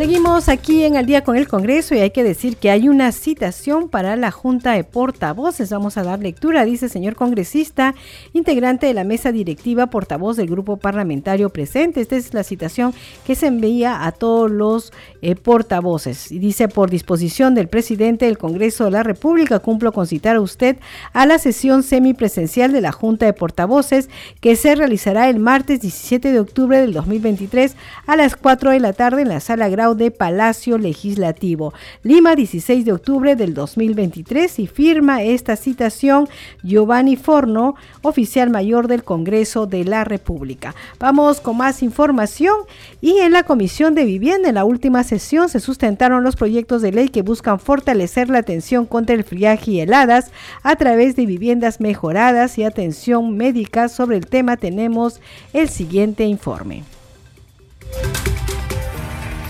[0.02, 3.12] Seguimos aquí en el día con el Congreso y hay que decir que hay una
[3.12, 5.70] citación para la Junta de Portavoces.
[5.70, 7.94] Vamos a dar lectura, dice señor congresista,
[8.32, 12.00] integrante de la mesa directiva, portavoz del grupo parlamentario presente.
[12.00, 12.92] Esta es la citación
[13.24, 16.32] que se envía a todos los eh, portavoces.
[16.32, 20.40] Y dice, por disposición del presidente del Congreso de la República, cumplo con citar a
[20.40, 20.78] usted
[21.12, 26.32] a la sesión semipresencial de la Junta de Portavoces que se realizará el martes 17
[26.32, 27.76] de octubre del 2023
[28.08, 31.72] a las 4 de la tarde en la sala Grau de Palacio Legislativo.
[32.02, 36.28] Lima, 16 de octubre del 2023 y firma esta citación
[36.62, 40.74] Giovanni Forno, oficial mayor del Congreso de la República.
[40.98, 42.54] Vamos con más información
[43.00, 46.92] y en la Comisión de Vivienda en la última sesión se sustentaron los proyectos de
[46.92, 50.30] ley que buscan fortalecer la atención contra el friaje y heladas
[50.62, 53.88] a través de viviendas mejoradas y atención médica.
[53.88, 55.20] Sobre el tema tenemos
[55.52, 56.84] el siguiente informe.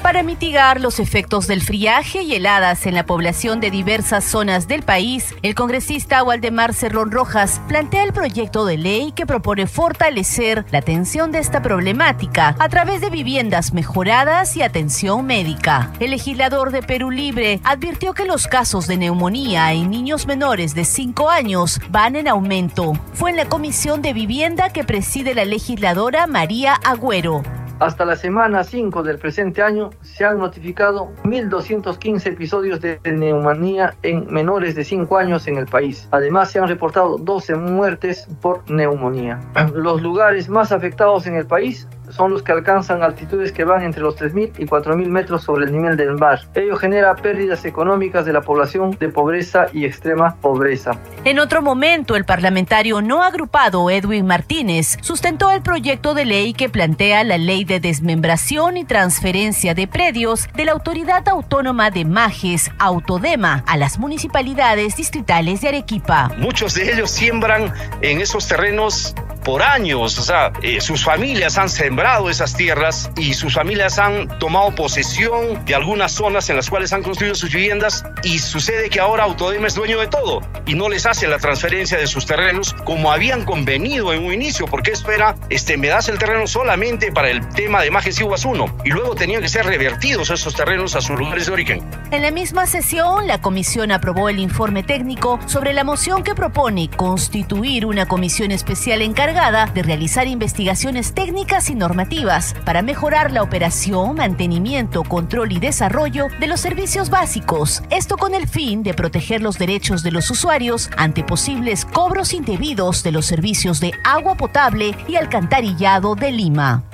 [0.03, 4.83] Para mitigar los efectos del friaje y heladas en la población de diversas zonas del
[4.83, 10.79] país, el congresista Waldemar Cerrón Rojas plantea el proyecto de ley que propone fortalecer la
[10.79, 15.93] atención de esta problemática a través de viviendas mejoradas y atención médica.
[16.01, 20.85] El legislador de Perú Libre advirtió que los casos de neumonía en niños menores de
[20.85, 22.95] 5 años van en aumento.
[23.15, 27.62] Fue en la Comisión de Vivienda que preside la legisladora María Agüero.
[27.83, 34.33] Hasta la semana 5 del presente año se han notificado 1.215 episodios de neumonía en
[34.33, 36.07] menores de 5 años en el país.
[36.12, 39.41] Además, se han reportado 12 muertes por neumonía.
[39.74, 44.03] Los lugares más afectados en el país son los que alcanzan altitudes que van entre
[44.03, 46.41] los 3.000 y 4.000 metros sobre el nivel del mar.
[46.55, 50.99] Ello genera pérdidas económicas de la población de pobreza y extrema pobreza.
[51.25, 56.69] En otro momento, el parlamentario no agrupado Edwin Martínez sustentó el proyecto de ley que
[56.69, 62.71] plantea la ley de desmembración y transferencia de predios de la Autoridad Autónoma de Majes,
[62.79, 66.31] Autodema, a las municipalidades distritales de Arequipa.
[66.39, 71.69] Muchos de ellos siembran en esos terrenos por años, o sea, eh, sus familias han
[71.69, 76.93] sembrado esas tierras y sus familias han tomado posesión de algunas zonas en las cuales
[76.93, 80.89] han construido sus viviendas y sucede que ahora Autodema es dueño de todo y no
[80.89, 85.13] les hace la transferencia de sus terrenos como habían convenido en un inicio, porque esto
[85.13, 88.91] era, este, me das el terreno solamente para el tema de Majes y 1 y
[88.91, 91.89] luego tenían que ser revertidos esos terrenos a sus lugares de origen.
[92.11, 96.91] En la misma sesión, la comisión aprobó el informe técnico sobre la moción que propone
[96.91, 104.14] constituir una comisión especial encargada de realizar investigaciones técnicas y normativas para mejorar la operación,
[104.14, 107.83] mantenimiento, control y desarrollo de los servicios básicos.
[107.91, 113.03] Esto con el fin de proteger los derechos de los usuarios ante posibles cobros indebidos
[113.03, 116.85] de los servicios de agua potable y alcantarillado de Lima.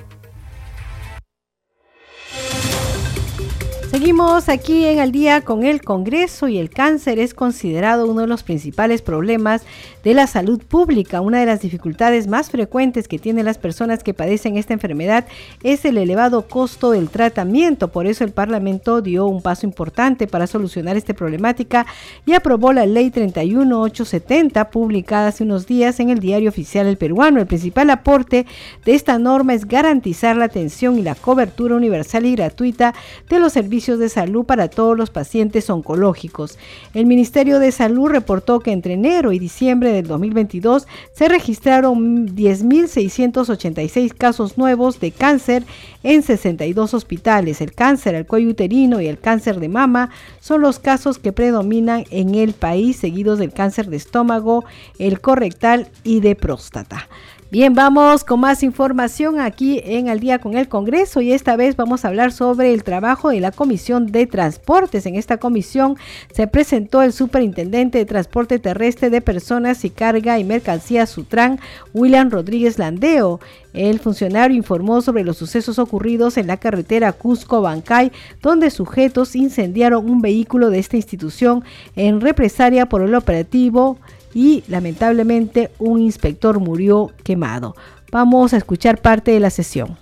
[3.91, 8.27] Seguimos aquí en el día con el Congreso y el cáncer es considerado uno de
[8.27, 9.63] los principales problemas
[10.05, 11.21] de la salud pública.
[11.21, 15.27] Una de las dificultades más frecuentes que tienen las personas que padecen esta enfermedad
[15.63, 17.89] es el elevado costo del tratamiento.
[17.89, 21.87] Por eso el Parlamento dio un paso importante para solucionar esta problemática
[22.27, 27.41] y aprobó la Ley 31870 publicada hace unos días en el Diario Oficial El Peruano.
[27.41, 28.47] El principal aporte
[28.85, 32.95] de esta norma es garantizar la atención y la cobertura universal y gratuita
[33.29, 36.59] de los servicios de salud para todos los pacientes oncológicos.
[36.95, 44.15] El Ministerio de Salud reportó que entre enero y diciembre del 2022 se registraron 10.686
[44.15, 45.65] casos nuevos de cáncer
[46.03, 47.61] en 62 hospitales.
[47.61, 50.11] El cáncer al cuello uterino y el cáncer de mama
[50.41, 54.65] son los casos que predominan en el país, seguidos del cáncer de estómago,
[54.99, 57.09] el correctal y de próstata.
[57.51, 61.77] Bien, vamos con más información aquí en Al día con el Congreso y esta vez
[61.77, 65.07] vamos a hablar sobre el trabajo de la Comisión de Transportes.
[65.07, 65.97] En esta comisión
[66.31, 71.59] se presentó el Superintendente de Transporte Terrestre de Personas y Carga y Mercancías Sutran,
[71.95, 73.41] William Rodríguez Landeo.
[73.73, 80.21] El funcionario informó sobre los sucesos ocurridos en la carretera Cusco-Bancay, donde sujetos incendiaron un
[80.21, 81.65] vehículo de esta institución
[81.97, 83.97] en represalia por el operativo
[84.39, 87.75] y lamentablemente un inspector murió quemado.
[88.13, 89.99] Vamos a escuchar parte de la sesión.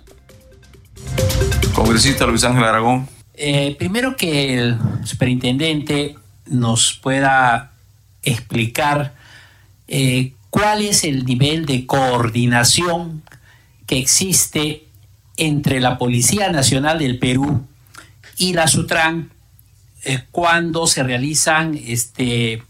[1.73, 3.09] Congresista Luis Ángel Aragón.
[3.33, 7.71] Eh, primero que el superintendente nos pueda
[8.21, 9.15] explicar
[9.87, 13.23] eh, cuál es el nivel de coordinación
[13.87, 14.85] que existe
[15.37, 17.65] entre la Policía Nacional del Perú
[18.37, 19.31] y la SUTRAN
[20.03, 22.61] eh, cuando se realizan este,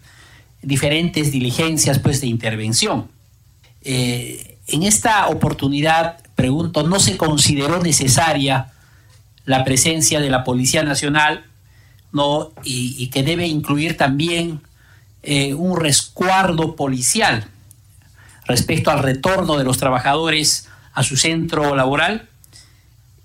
[0.62, 3.08] diferentes diligencias pues, de intervención.
[3.84, 8.74] Eh, en esta oportunidad, pregunto, ¿no se consideró necesaria
[9.46, 11.46] la presencia de la Policía Nacional,
[12.12, 12.52] ¿no?
[12.64, 14.62] y, que debe incluir también
[15.24, 17.48] eh, un resguardo policial
[18.46, 22.28] respecto al retorno de los trabajadores a su centro laboral.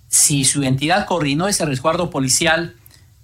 [0.09, 2.76] Si su entidad coordinó ese resguardo policial,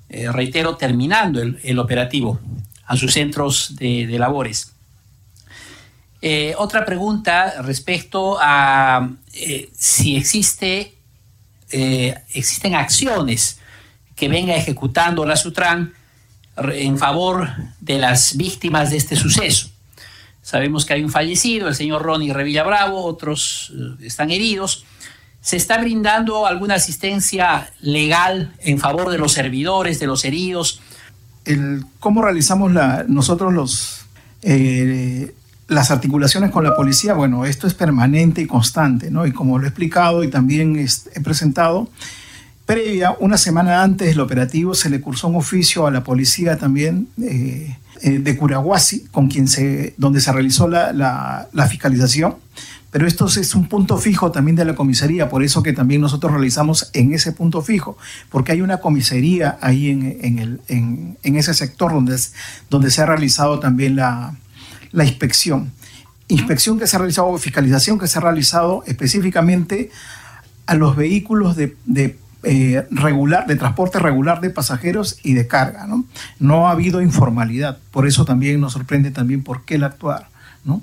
[0.09, 2.41] eh, reitero, terminando el, operativo
[2.89, 4.73] a sus centros de, labores.
[6.21, 9.09] Eh, otra pregunta respecto a
[9.77, 10.95] si existe,
[11.71, 13.61] existen acciones
[14.17, 15.95] que venga ejecutando la Sutran
[16.57, 17.49] en favor
[17.81, 19.71] de las víctimas de este suceso.
[20.43, 24.85] Sabemos que hay un fallecido, el señor Ronnie Revilla Bravo, otros eh, están heridos.
[25.41, 30.81] ¿Se está brindando alguna asistencia legal en favor de los servidores, de los heridos?
[31.49, 34.07] El, ¿Cómo realizamos la, nosotros los,
[34.43, 35.35] eh,
[35.67, 37.15] las articulaciones con la policía?
[37.15, 39.27] Bueno, esto es permanente y constante, ¿no?
[39.27, 41.89] Y como lo he explicado y también he presentado,
[42.69, 47.09] previa, una semana antes del operativo, se le cursó un oficio a la policía también
[47.23, 52.37] eh, eh, de Curahuasi, con quien se, donde se realizó la, fiscalización.
[52.91, 56.33] Pero esto es un punto fijo también de la comisaría, por eso que también nosotros
[56.33, 57.99] realizamos en ese punto fijo,
[58.31, 62.17] porque hay una comisaría ahí en, el, en, ese sector donde,
[62.71, 64.35] donde se ha realizado también la,
[64.93, 65.73] inspección.
[66.29, 69.91] Inspección que se ha realizado, fiscalización que se ha realizado específicamente
[70.65, 75.87] a los vehículos de, de eh, regular, de transporte regular de pasajeros y de carga.
[75.87, 76.07] ¿no?
[76.39, 80.29] no ha habido informalidad, por eso también nos sorprende también por qué el actuar.
[80.65, 80.83] ¿no?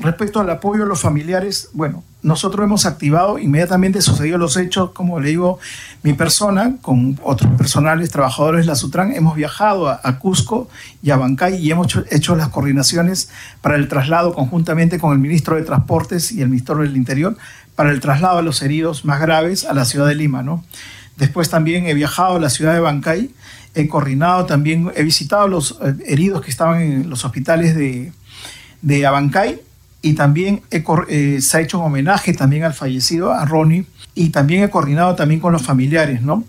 [0.00, 5.18] Respecto al apoyo a los familiares, bueno, nosotros hemos activado, inmediatamente sucedió los hechos, como
[5.18, 5.58] le digo,
[6.02, 10.68] mi persona, con otros personales, trabajadores de la Sutran, hemos viajado a, Cusco
[11.02, 13.30] y a Bancay y hemos hecho, hecho, las coordinaciones
[13.60, 17.36] para el traslado conjuntamente con el ministro de Transportes y el ministro del Interior
[17.74, 20.42] para el traslado de los heridos más graves a la ciudad de Lima.
[20.42, 20.64] ¿no?
[21.16, 23.30] Después también he viajado a la ciudad de Bancay,
[23.74, 28.12] he coordinado también, he visitado los eh, heridos que estaban en los hospitales de,
[28.82, 29.60] de Abancay
[30.00, 33.84] y también eh, se ha hecho un homenaje también al fallecido, a Ronnie,
[34.14, 36.44] y también he coordinado también con los familiares, ¿no?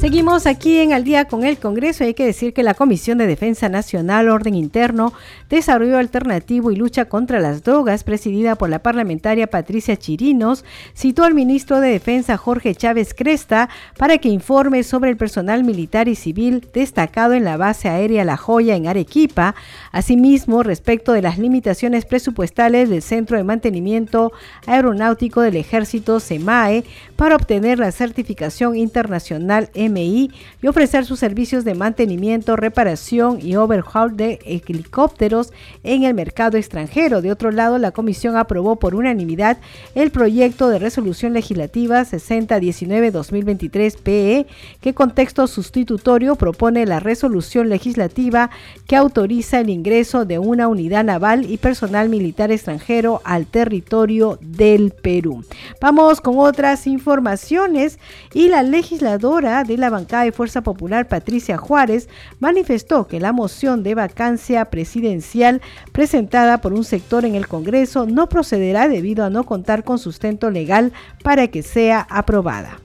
[0.00, 2.04] Seguimos aquí en Al día con el Congreso.
[2.04, 5.12] Hay que decir que la Comisión de Defensa Nacional, Orden Interno,
[5.50, 10.64] Desarrollo Alternativo y Lucha contra las Drogas, presidida por la parlamentaria Patricia Chirinos,
[10.96, 16.08] citó al ministro de Defensa Jorge Chávez Cresta para que informe sobre el personal militar
[16.08, 19.54] y civil destacado en la base aérea La Joya en Arequipa,
[19.92, 24.32] asimismo respecto de las limitaciones presupuestales del Centro de Mantenimiento
[24.64, 26.84] Aeronáutico del Ejército SEMAE
[27.16, 30.30] para obtener la certificación internacional en y
[30.66, 37.22] ofrecer sus servicios de mantenimiento, reparación y overhaul de helicópteros en el mercado extranjero.
[37.22, 39.58] De otro lado, la comisión aprobó por unanimidad
[39.94, 44.46] el proyecto de resolución legislativa 6019-2023-PE,
[44.80, 48.50] que con texto sustitutorio propone la resolución legislativa
[48.86, 54.90] que autoriza el ingreso de una unidad naval y personal militar extranjero al territorio del
[54.90, 55.44] Perú.
[55.80, 57.98] Vamos con otras informaciones
[58.32, 62.08] y la legisladora de la bancada de Fuerza Popular, Patricia Juárez,
[62.38, 65.60] manifestó que la moción de vacancia presidencial
[65.92, 70.50] presentada por un sector en el Congreso no procederá debido a no contar con sustento
[70.50, 70.92] legal
[71.24, 72.78] para que sea aprobada.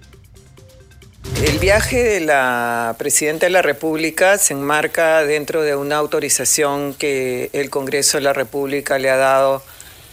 [1.44, 7.50] El viaje de la Presidenta de la República se enmarca dentro de una autorización que
[7.52, 9.62] el Congreso de la República le ha dado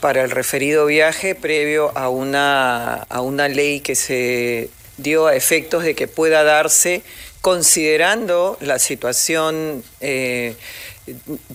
[0.00, 5.84] para el referido viaje previo a una, a una ley que se dio a efectos
[5.84, 7.02] de que pueda darse
[7.40, 10.54] considerando la situación eh,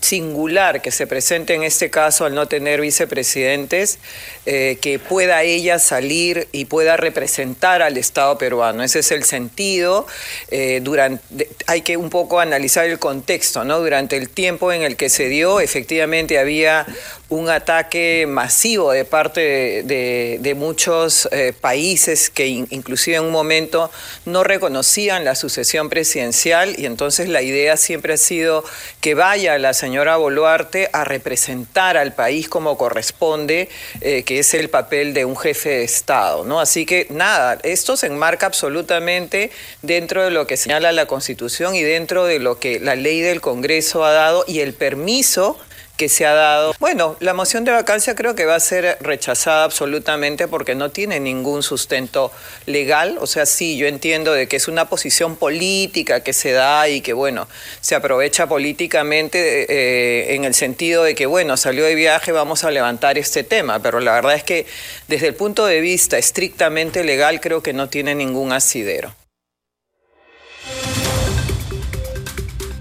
[0.02, 3.98] singular que se presente en este caso al no tener vicepresidentes,
[4.46, 8.84] eh, que pueda ella salir y pueda representar al Estado peruano.
[8.84, 10.06] Ese es el sentido.
[10.52, 13.80] Eh, durante, hay que un poco analizar el contexto, ¿no?
[13.80, 16.86] Durante el tiempo en el que se dio, efectivamente había
[17.30, 23.92] un ataque masivo de parte de, muchos eh, países que inclusive en un momento
[24.26, 28.64] no reconocían la sucesión presidencial y entonces la idea siempre ha sido
[29.02, 33.70] que vaya la señora Boluarte a representar al país como corresponde,
[34.02, 36.46] eh, que es el papel de un jefe de Estado.
[36.46, 36.60] ¿no?
[36.60, 39.52] Así que nada, esto se enmarca absolutamente
[39.82, 43.42] dentro de lo que señala la Constitución y dentro de lo que la ley del
[43.42, 45.60] Congreso ha dado y el permiso
[45.98, 46.74] que se ha dado.
[46.80, 51.20] Bueno, la moción de vacancia creo que va a ser rechazada absolutamente porque no tiene
[51.20, 52.32] ningún sustento
[52.66, 53.18] legal.
[53.20, 57.02] O sea, sí, yo entiendo de que es una posición política que se da y
[57.02, 57.48] que, bueno,
[57.82, 62.72] se aprovecha políticamente eh, en el sentido de que, bueno, salió de viaje, vamos a
[62.72, 63.80] levantar este tema.
[63.82, 64.66] Pero la verdad es que
[65.08, 69.14] desde el punto de vista estrictamente legal creo que no tiene ningún asidero.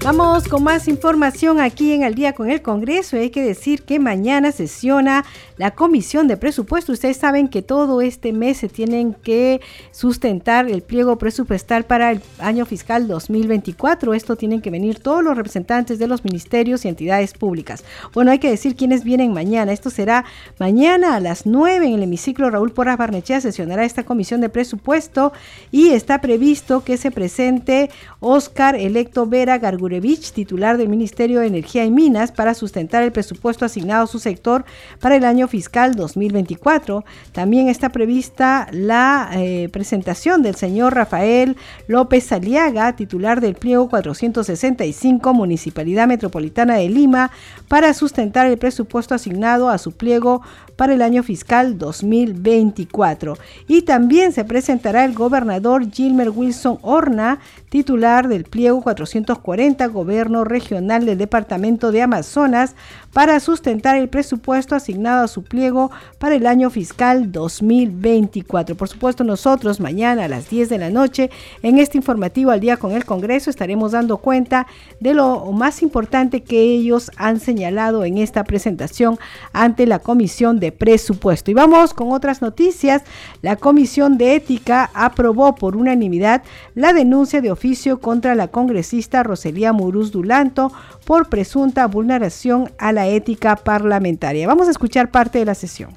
[0.07, 3.17] Vamos con más información aquí en el día con el Congreso.
[3.17, 5.25] Hay que decir que mañana sesiona
[5.57, 6.93] la Comisión de Presupuesto.
[6.93, 12.21] Ustedes saben que todo este mes se tienen que sustentar el pliego presupuestal para el
[12.39, 14.15] año fiscal 2024.
[14.15, 17.85] Esto tienen que venir todos los representantes de los ministerios y entidades públicas.
[18.13, 19.73] Bueno, hay que decir quiénes vienen mañana.
[19.73, 20.25] Esto será
[20.59, 23.41] mañana a las 9 en el hemiciclo Raúl Porras Barnechea.
[23.41, 25.33] Sesionará esta Comisión de Presupuesto
[25.71, 27.91] y está previsto que se presente
[28.21, 29.97] Oscar Electo Vera Gargure
[30.35, 34.65] titular del Ministerio de Energía y Minas, para sustentar el presupuesto asignado a su sector
[35.01, 37.05] para el año fiscal 2024.
[37.33, 41.57] También está prevista la eh, presentación del señor Rafael
[41.89, 47.31] López Aliaga, titular del pliego 465, Municipalidad Metropolitana de Lima,
[47.69, 50.43] para sustentar el presupuesto asignado a su pliego
[50.77, 53.37] para el año fiscal 2024.
[53.67, 61.05] Y también se presentará el gobernador Gilmer Wilson Horna, titular del pliego 440, Gobierno Regional
[61.05, 62.75] del Departamento de Amazonas,
[63.13, 68.77] para sustentar el presupuesto asignado a su pliego para el año fiscal 2024.
[68.77, 71.31] Por supuesto, nosotros mañana a las 10 de la noche
[71.63, 74.67] en este informativo al día con el Congreso estaremos dando cuenta
[75.01, 79.19] de lo más importante que ellos han señalado en esta presentación
[79.53, 81.51] ante la Comisión de Presupuesto.
[81.51, 83.03] Y vamos con otras noticias.
[83.43, 86.43] La Comisión de Ética aprobó por unanimidad
[86.75, 90.73] la denuncia de oficio contra la congresista Roselía Muruz Dulanto
[91.05, 94.47] por presunta vulneración a la ética parlamentaria.
[94.47, 95.97] Vamos a escuchar parte de la sesión.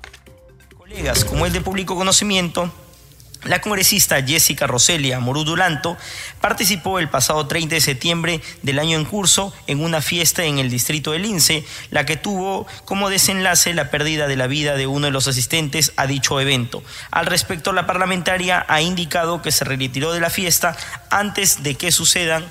[0.77, 2.71] Colegas, como es de público conocimiento,
[3.43, 5.97] la congresista Jessica Roselia Morudulanto
[6.41, 10.69] participó el pasado 30 de septiembre del año en curso en una fiesta en el
[10.69, 15.05] distrito de Lince, la que tuvo como desenlace la pérdida de la vida de uno
[15.07, 16.83] de los asistentes a dicho evento.
[17.11, 20.75] Al respecto, la parlamentaria ha indicado que se retiró de la fiesta
[21.09, 22.45] antes de que sucedan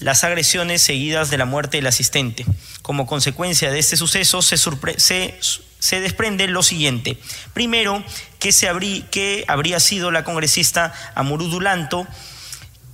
[0.00, 2.46] las agresiones seguidas de la muerte del asistente.
[2.80, 5.38] Como consecuencia de este suceso se, se,
[6.00, 7.18] desprende lo siguiente.
[7.52, 8.04] Primero,
[8.38, 8.68] que, se
[9.10, 12.06] que habría sido la congresista Amurudulanto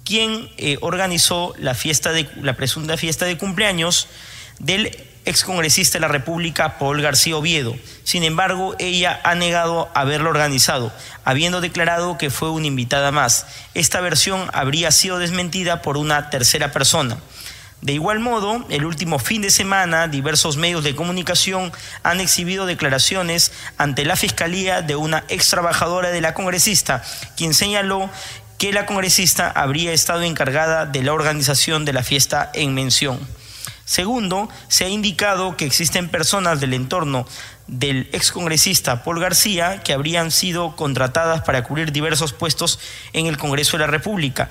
[0.09, 4.09] quien eh, organizó la, fiesta de, la presunta fiesta de cumpleaños
[4.59, 7.77] del excongresista de la República, Paul García Oviedo.
[8.05, 10.91] Sin embargo, ella ha negado haberlo organizado,
[11.25, 13.47] habiendo declarado que fue una invitada más.
[13.75, 17.19] Esta versión habría sido desmentida por una tercera persona.
[17.81, 21.71] De igual modo, el último fin de semana, diversos medios de comunicación
[22.03, 27.05] han exhibido declaraciones ante la Fiscalía de una ex trabajadora de la congresista,
[27.37, 28.11] quien señaló
[28.59, 33.21] que la congresista habría estado encargada de la organización de la fiesta en mención.
[33.85, 37.27] Segundo, se ha indicado que existen personas del entorno
[37.69, 42.81] del excongresista Paul García que habrían sido contratadas para cubrir diversos puestos
[43.13, 44.51] en el Congreso de la República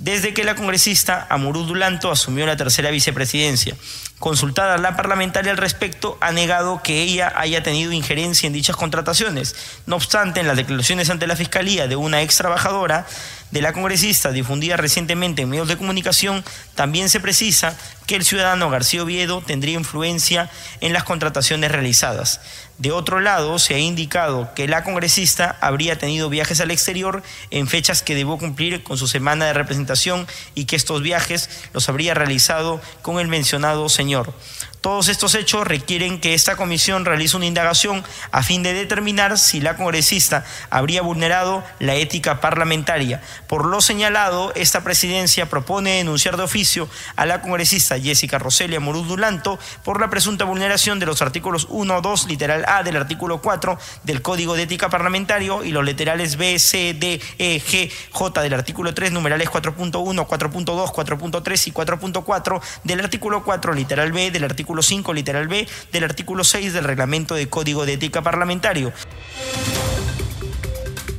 [0.00, 3.76] desde que la congresista Amurú Dulanto asumió la tercera vicepresidencia.
[4.20, 9.56] Consultada la parlamentaria al respecto, ha negado que ella haya tenido injerencia en dichas contrataciones.
[9.86, 13.06] No obstante, en las declaraciones ante la Fiscalía de una ex trabajadora
[13.50, 16.44] de la congresista difundida recientemente en medios de comunicación,
[16.74, 17.74] también se precisa
[18.06, 20.50] que el ciudadano García Oviedo tendría influencia
[20.80, 22.40] en las contrataciones realizadas.
[22.78, 27.68] De otro lado, se ha indicado que la congresista habría tenido viajes al exterior en
[27.68, 32.14] fechas que debió cumplir con su semana de representación y que estos viajes los habría
[32.14, 34.09] realizado con el mencionado señor.
[34.10, 34.32] Señor.
[34.80, 39.60] Todos estos hechos requieren que esta comisión realice una indagación a fin de determinar si
[39.60, 43.20] la congresista habría vulnerado la ética parlamentaria.
[43.46, 49.58] Por lo señalado, esta presidencia propone denunciar de oficio a la congresista Jessica Roselia Morudulanto
[49.84, 54.22] por la presunta vulneración de los artículos 1, 2, literal A del artículo 4 del
[54.22, 58.94] Código de Ética Parlamentario y los literales B, C, D, E, G, J del artículo
[58.94, 59.92] 3, numerales 4.1,
[60.26, 65.66] 4.2, 4.3 y 4.4 del artículo 4, literal B del artículo artículo 5, literal B,
[65.90, 68.92] del artículo 6 del reglamento de Código de Ética Parlamentario.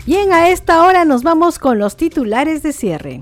[0.06, 3.22] Bien, a esta hora nos vamos con los titulares de cierre.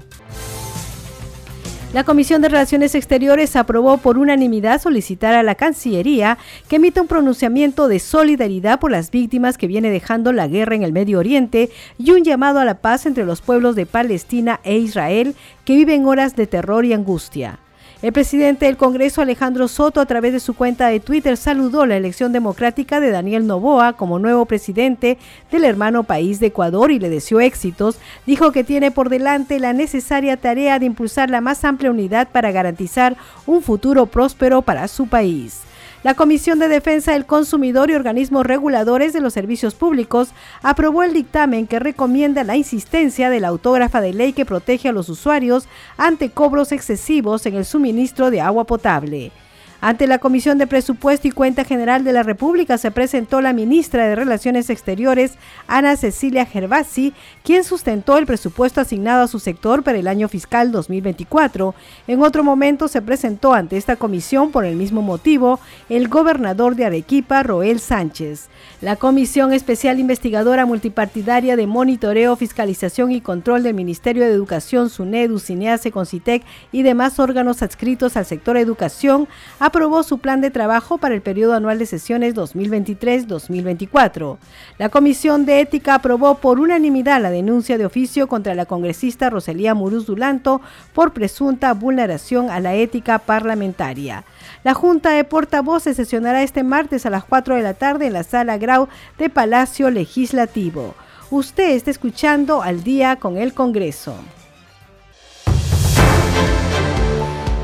[1.93, 7.07] La Comisión de Relaciones Exteriores aprobó por unanimidad solicitar a la Cancillería que emita un
[7.07, 11.71] pronunciamiento de solidaridad por las víctimas que viene dejando la guerra en el Medio Oriente
[11.97, 15.33] y un llamado a la paz entre los pueblos de Palestina e Israel
[15.65, 17.57] que viven horas de terror y angustia.
[18.01, 21.97] El presidente del Congreso, Alejandro Soto, a través de su cuenta de Twitter, saludó la
[21.97, 25.17] elección democrática de Daniel Novoa como nuevo presidente
[25.51, 27.97] del hermano país de Ecuador y le deseó éxitos.
[28.25, 32.53] Dijo que tiene por delante la necesaria tarea de impulsar la más amplia unidad para
[32.53, 35.63] garantizar un futuro próspero para su país.
[36.01, 40.29] La Comisión de Defensa del Consumidor y organismos reguladores de los servicios públicos
[40.61, 44.93] aprobó el dictamen que recomienda la insistencia de la autógrafa de ley que protege a
[44.93, 49.33] los usuarios ante cobros excesivos en el suministro de agua potable.
[49.81, 54.07] Ante la Comisión de Presupuesto y Cuenta General de la República se presentó la ministra
[54.07, 55.35] de Relaciones Exteriores,
[55.67, 57.13] Ana Cecilia Gervasi,
[57.45, 61.73] quien sustentó el presupuesto asignado a su sector para el año fiscal 2024.
[62.07, 66.83] En otro momento se presentó ante esta comisión por el mismo motivo el gobernador de
[66.83, 68.49] Arequipa, Roel Sánchez.
[68.81, 75.39] La Comisión Especial Investigadora Multipartidaria de Monitoreo, Fiscalización y Control del Ministerio de Educación, SUNEDU,
[75.39, 79.29] CINEACE, CONCITEC y demás órganos adscritos al sector educación
[79.69, 84.37] aprobó su plan de trabajo para el periodo anual de sesiones 2023-2024.
[84.79, 89.75] La Comisión de Ética aprobó por unanimidad la denuncia de oficio contra la congresista Roselía
[89.75, 90.61] Muruz Dulanto
[90.93, 94.23] por presunta vulneración a la ética parlamentaria.
[94.63, 98.23] La Junta de Portavoces sesionará este martes a las 4 de la tarde en la
[98.23, 98.87] Sala Grau
[99.19, 100.95] de Palacio Legislativo.
[101.29, 104.15] Usted está escuchando al día con el Congreso.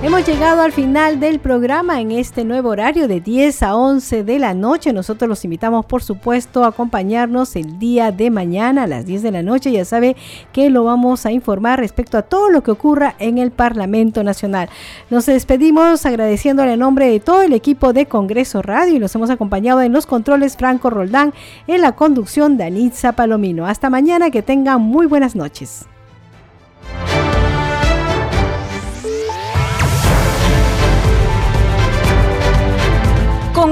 [0.05, 4.37] Hemos llegado al final del programa en este nuevo horario de 10 a 11 de
[4.37, 4.93] la noche.
[4.93, 9.31] Nosotros los invitamos, por supuesto, a acompañarnos el día de mañana a las 10 de
[9.31, 9.71] la noche.
[9.71, 10.15] Ya sabe
[10.53, 14.69] que lo vamos a informar respecto a todo lo que ocurra en el Parlamento Nacional.
[15.09, 19.31] Nos despedimos agradeciéndole a nombre de todo el equipo de Congreso Radio y nos hemos
[19.31, 21.33] acompañado en los controles Franco Roldán,
[21.65, 23.65] en la conducción Danitza Palomino.
[23.65, 25.87] Hasta mañana, que tengan muy buenas noches.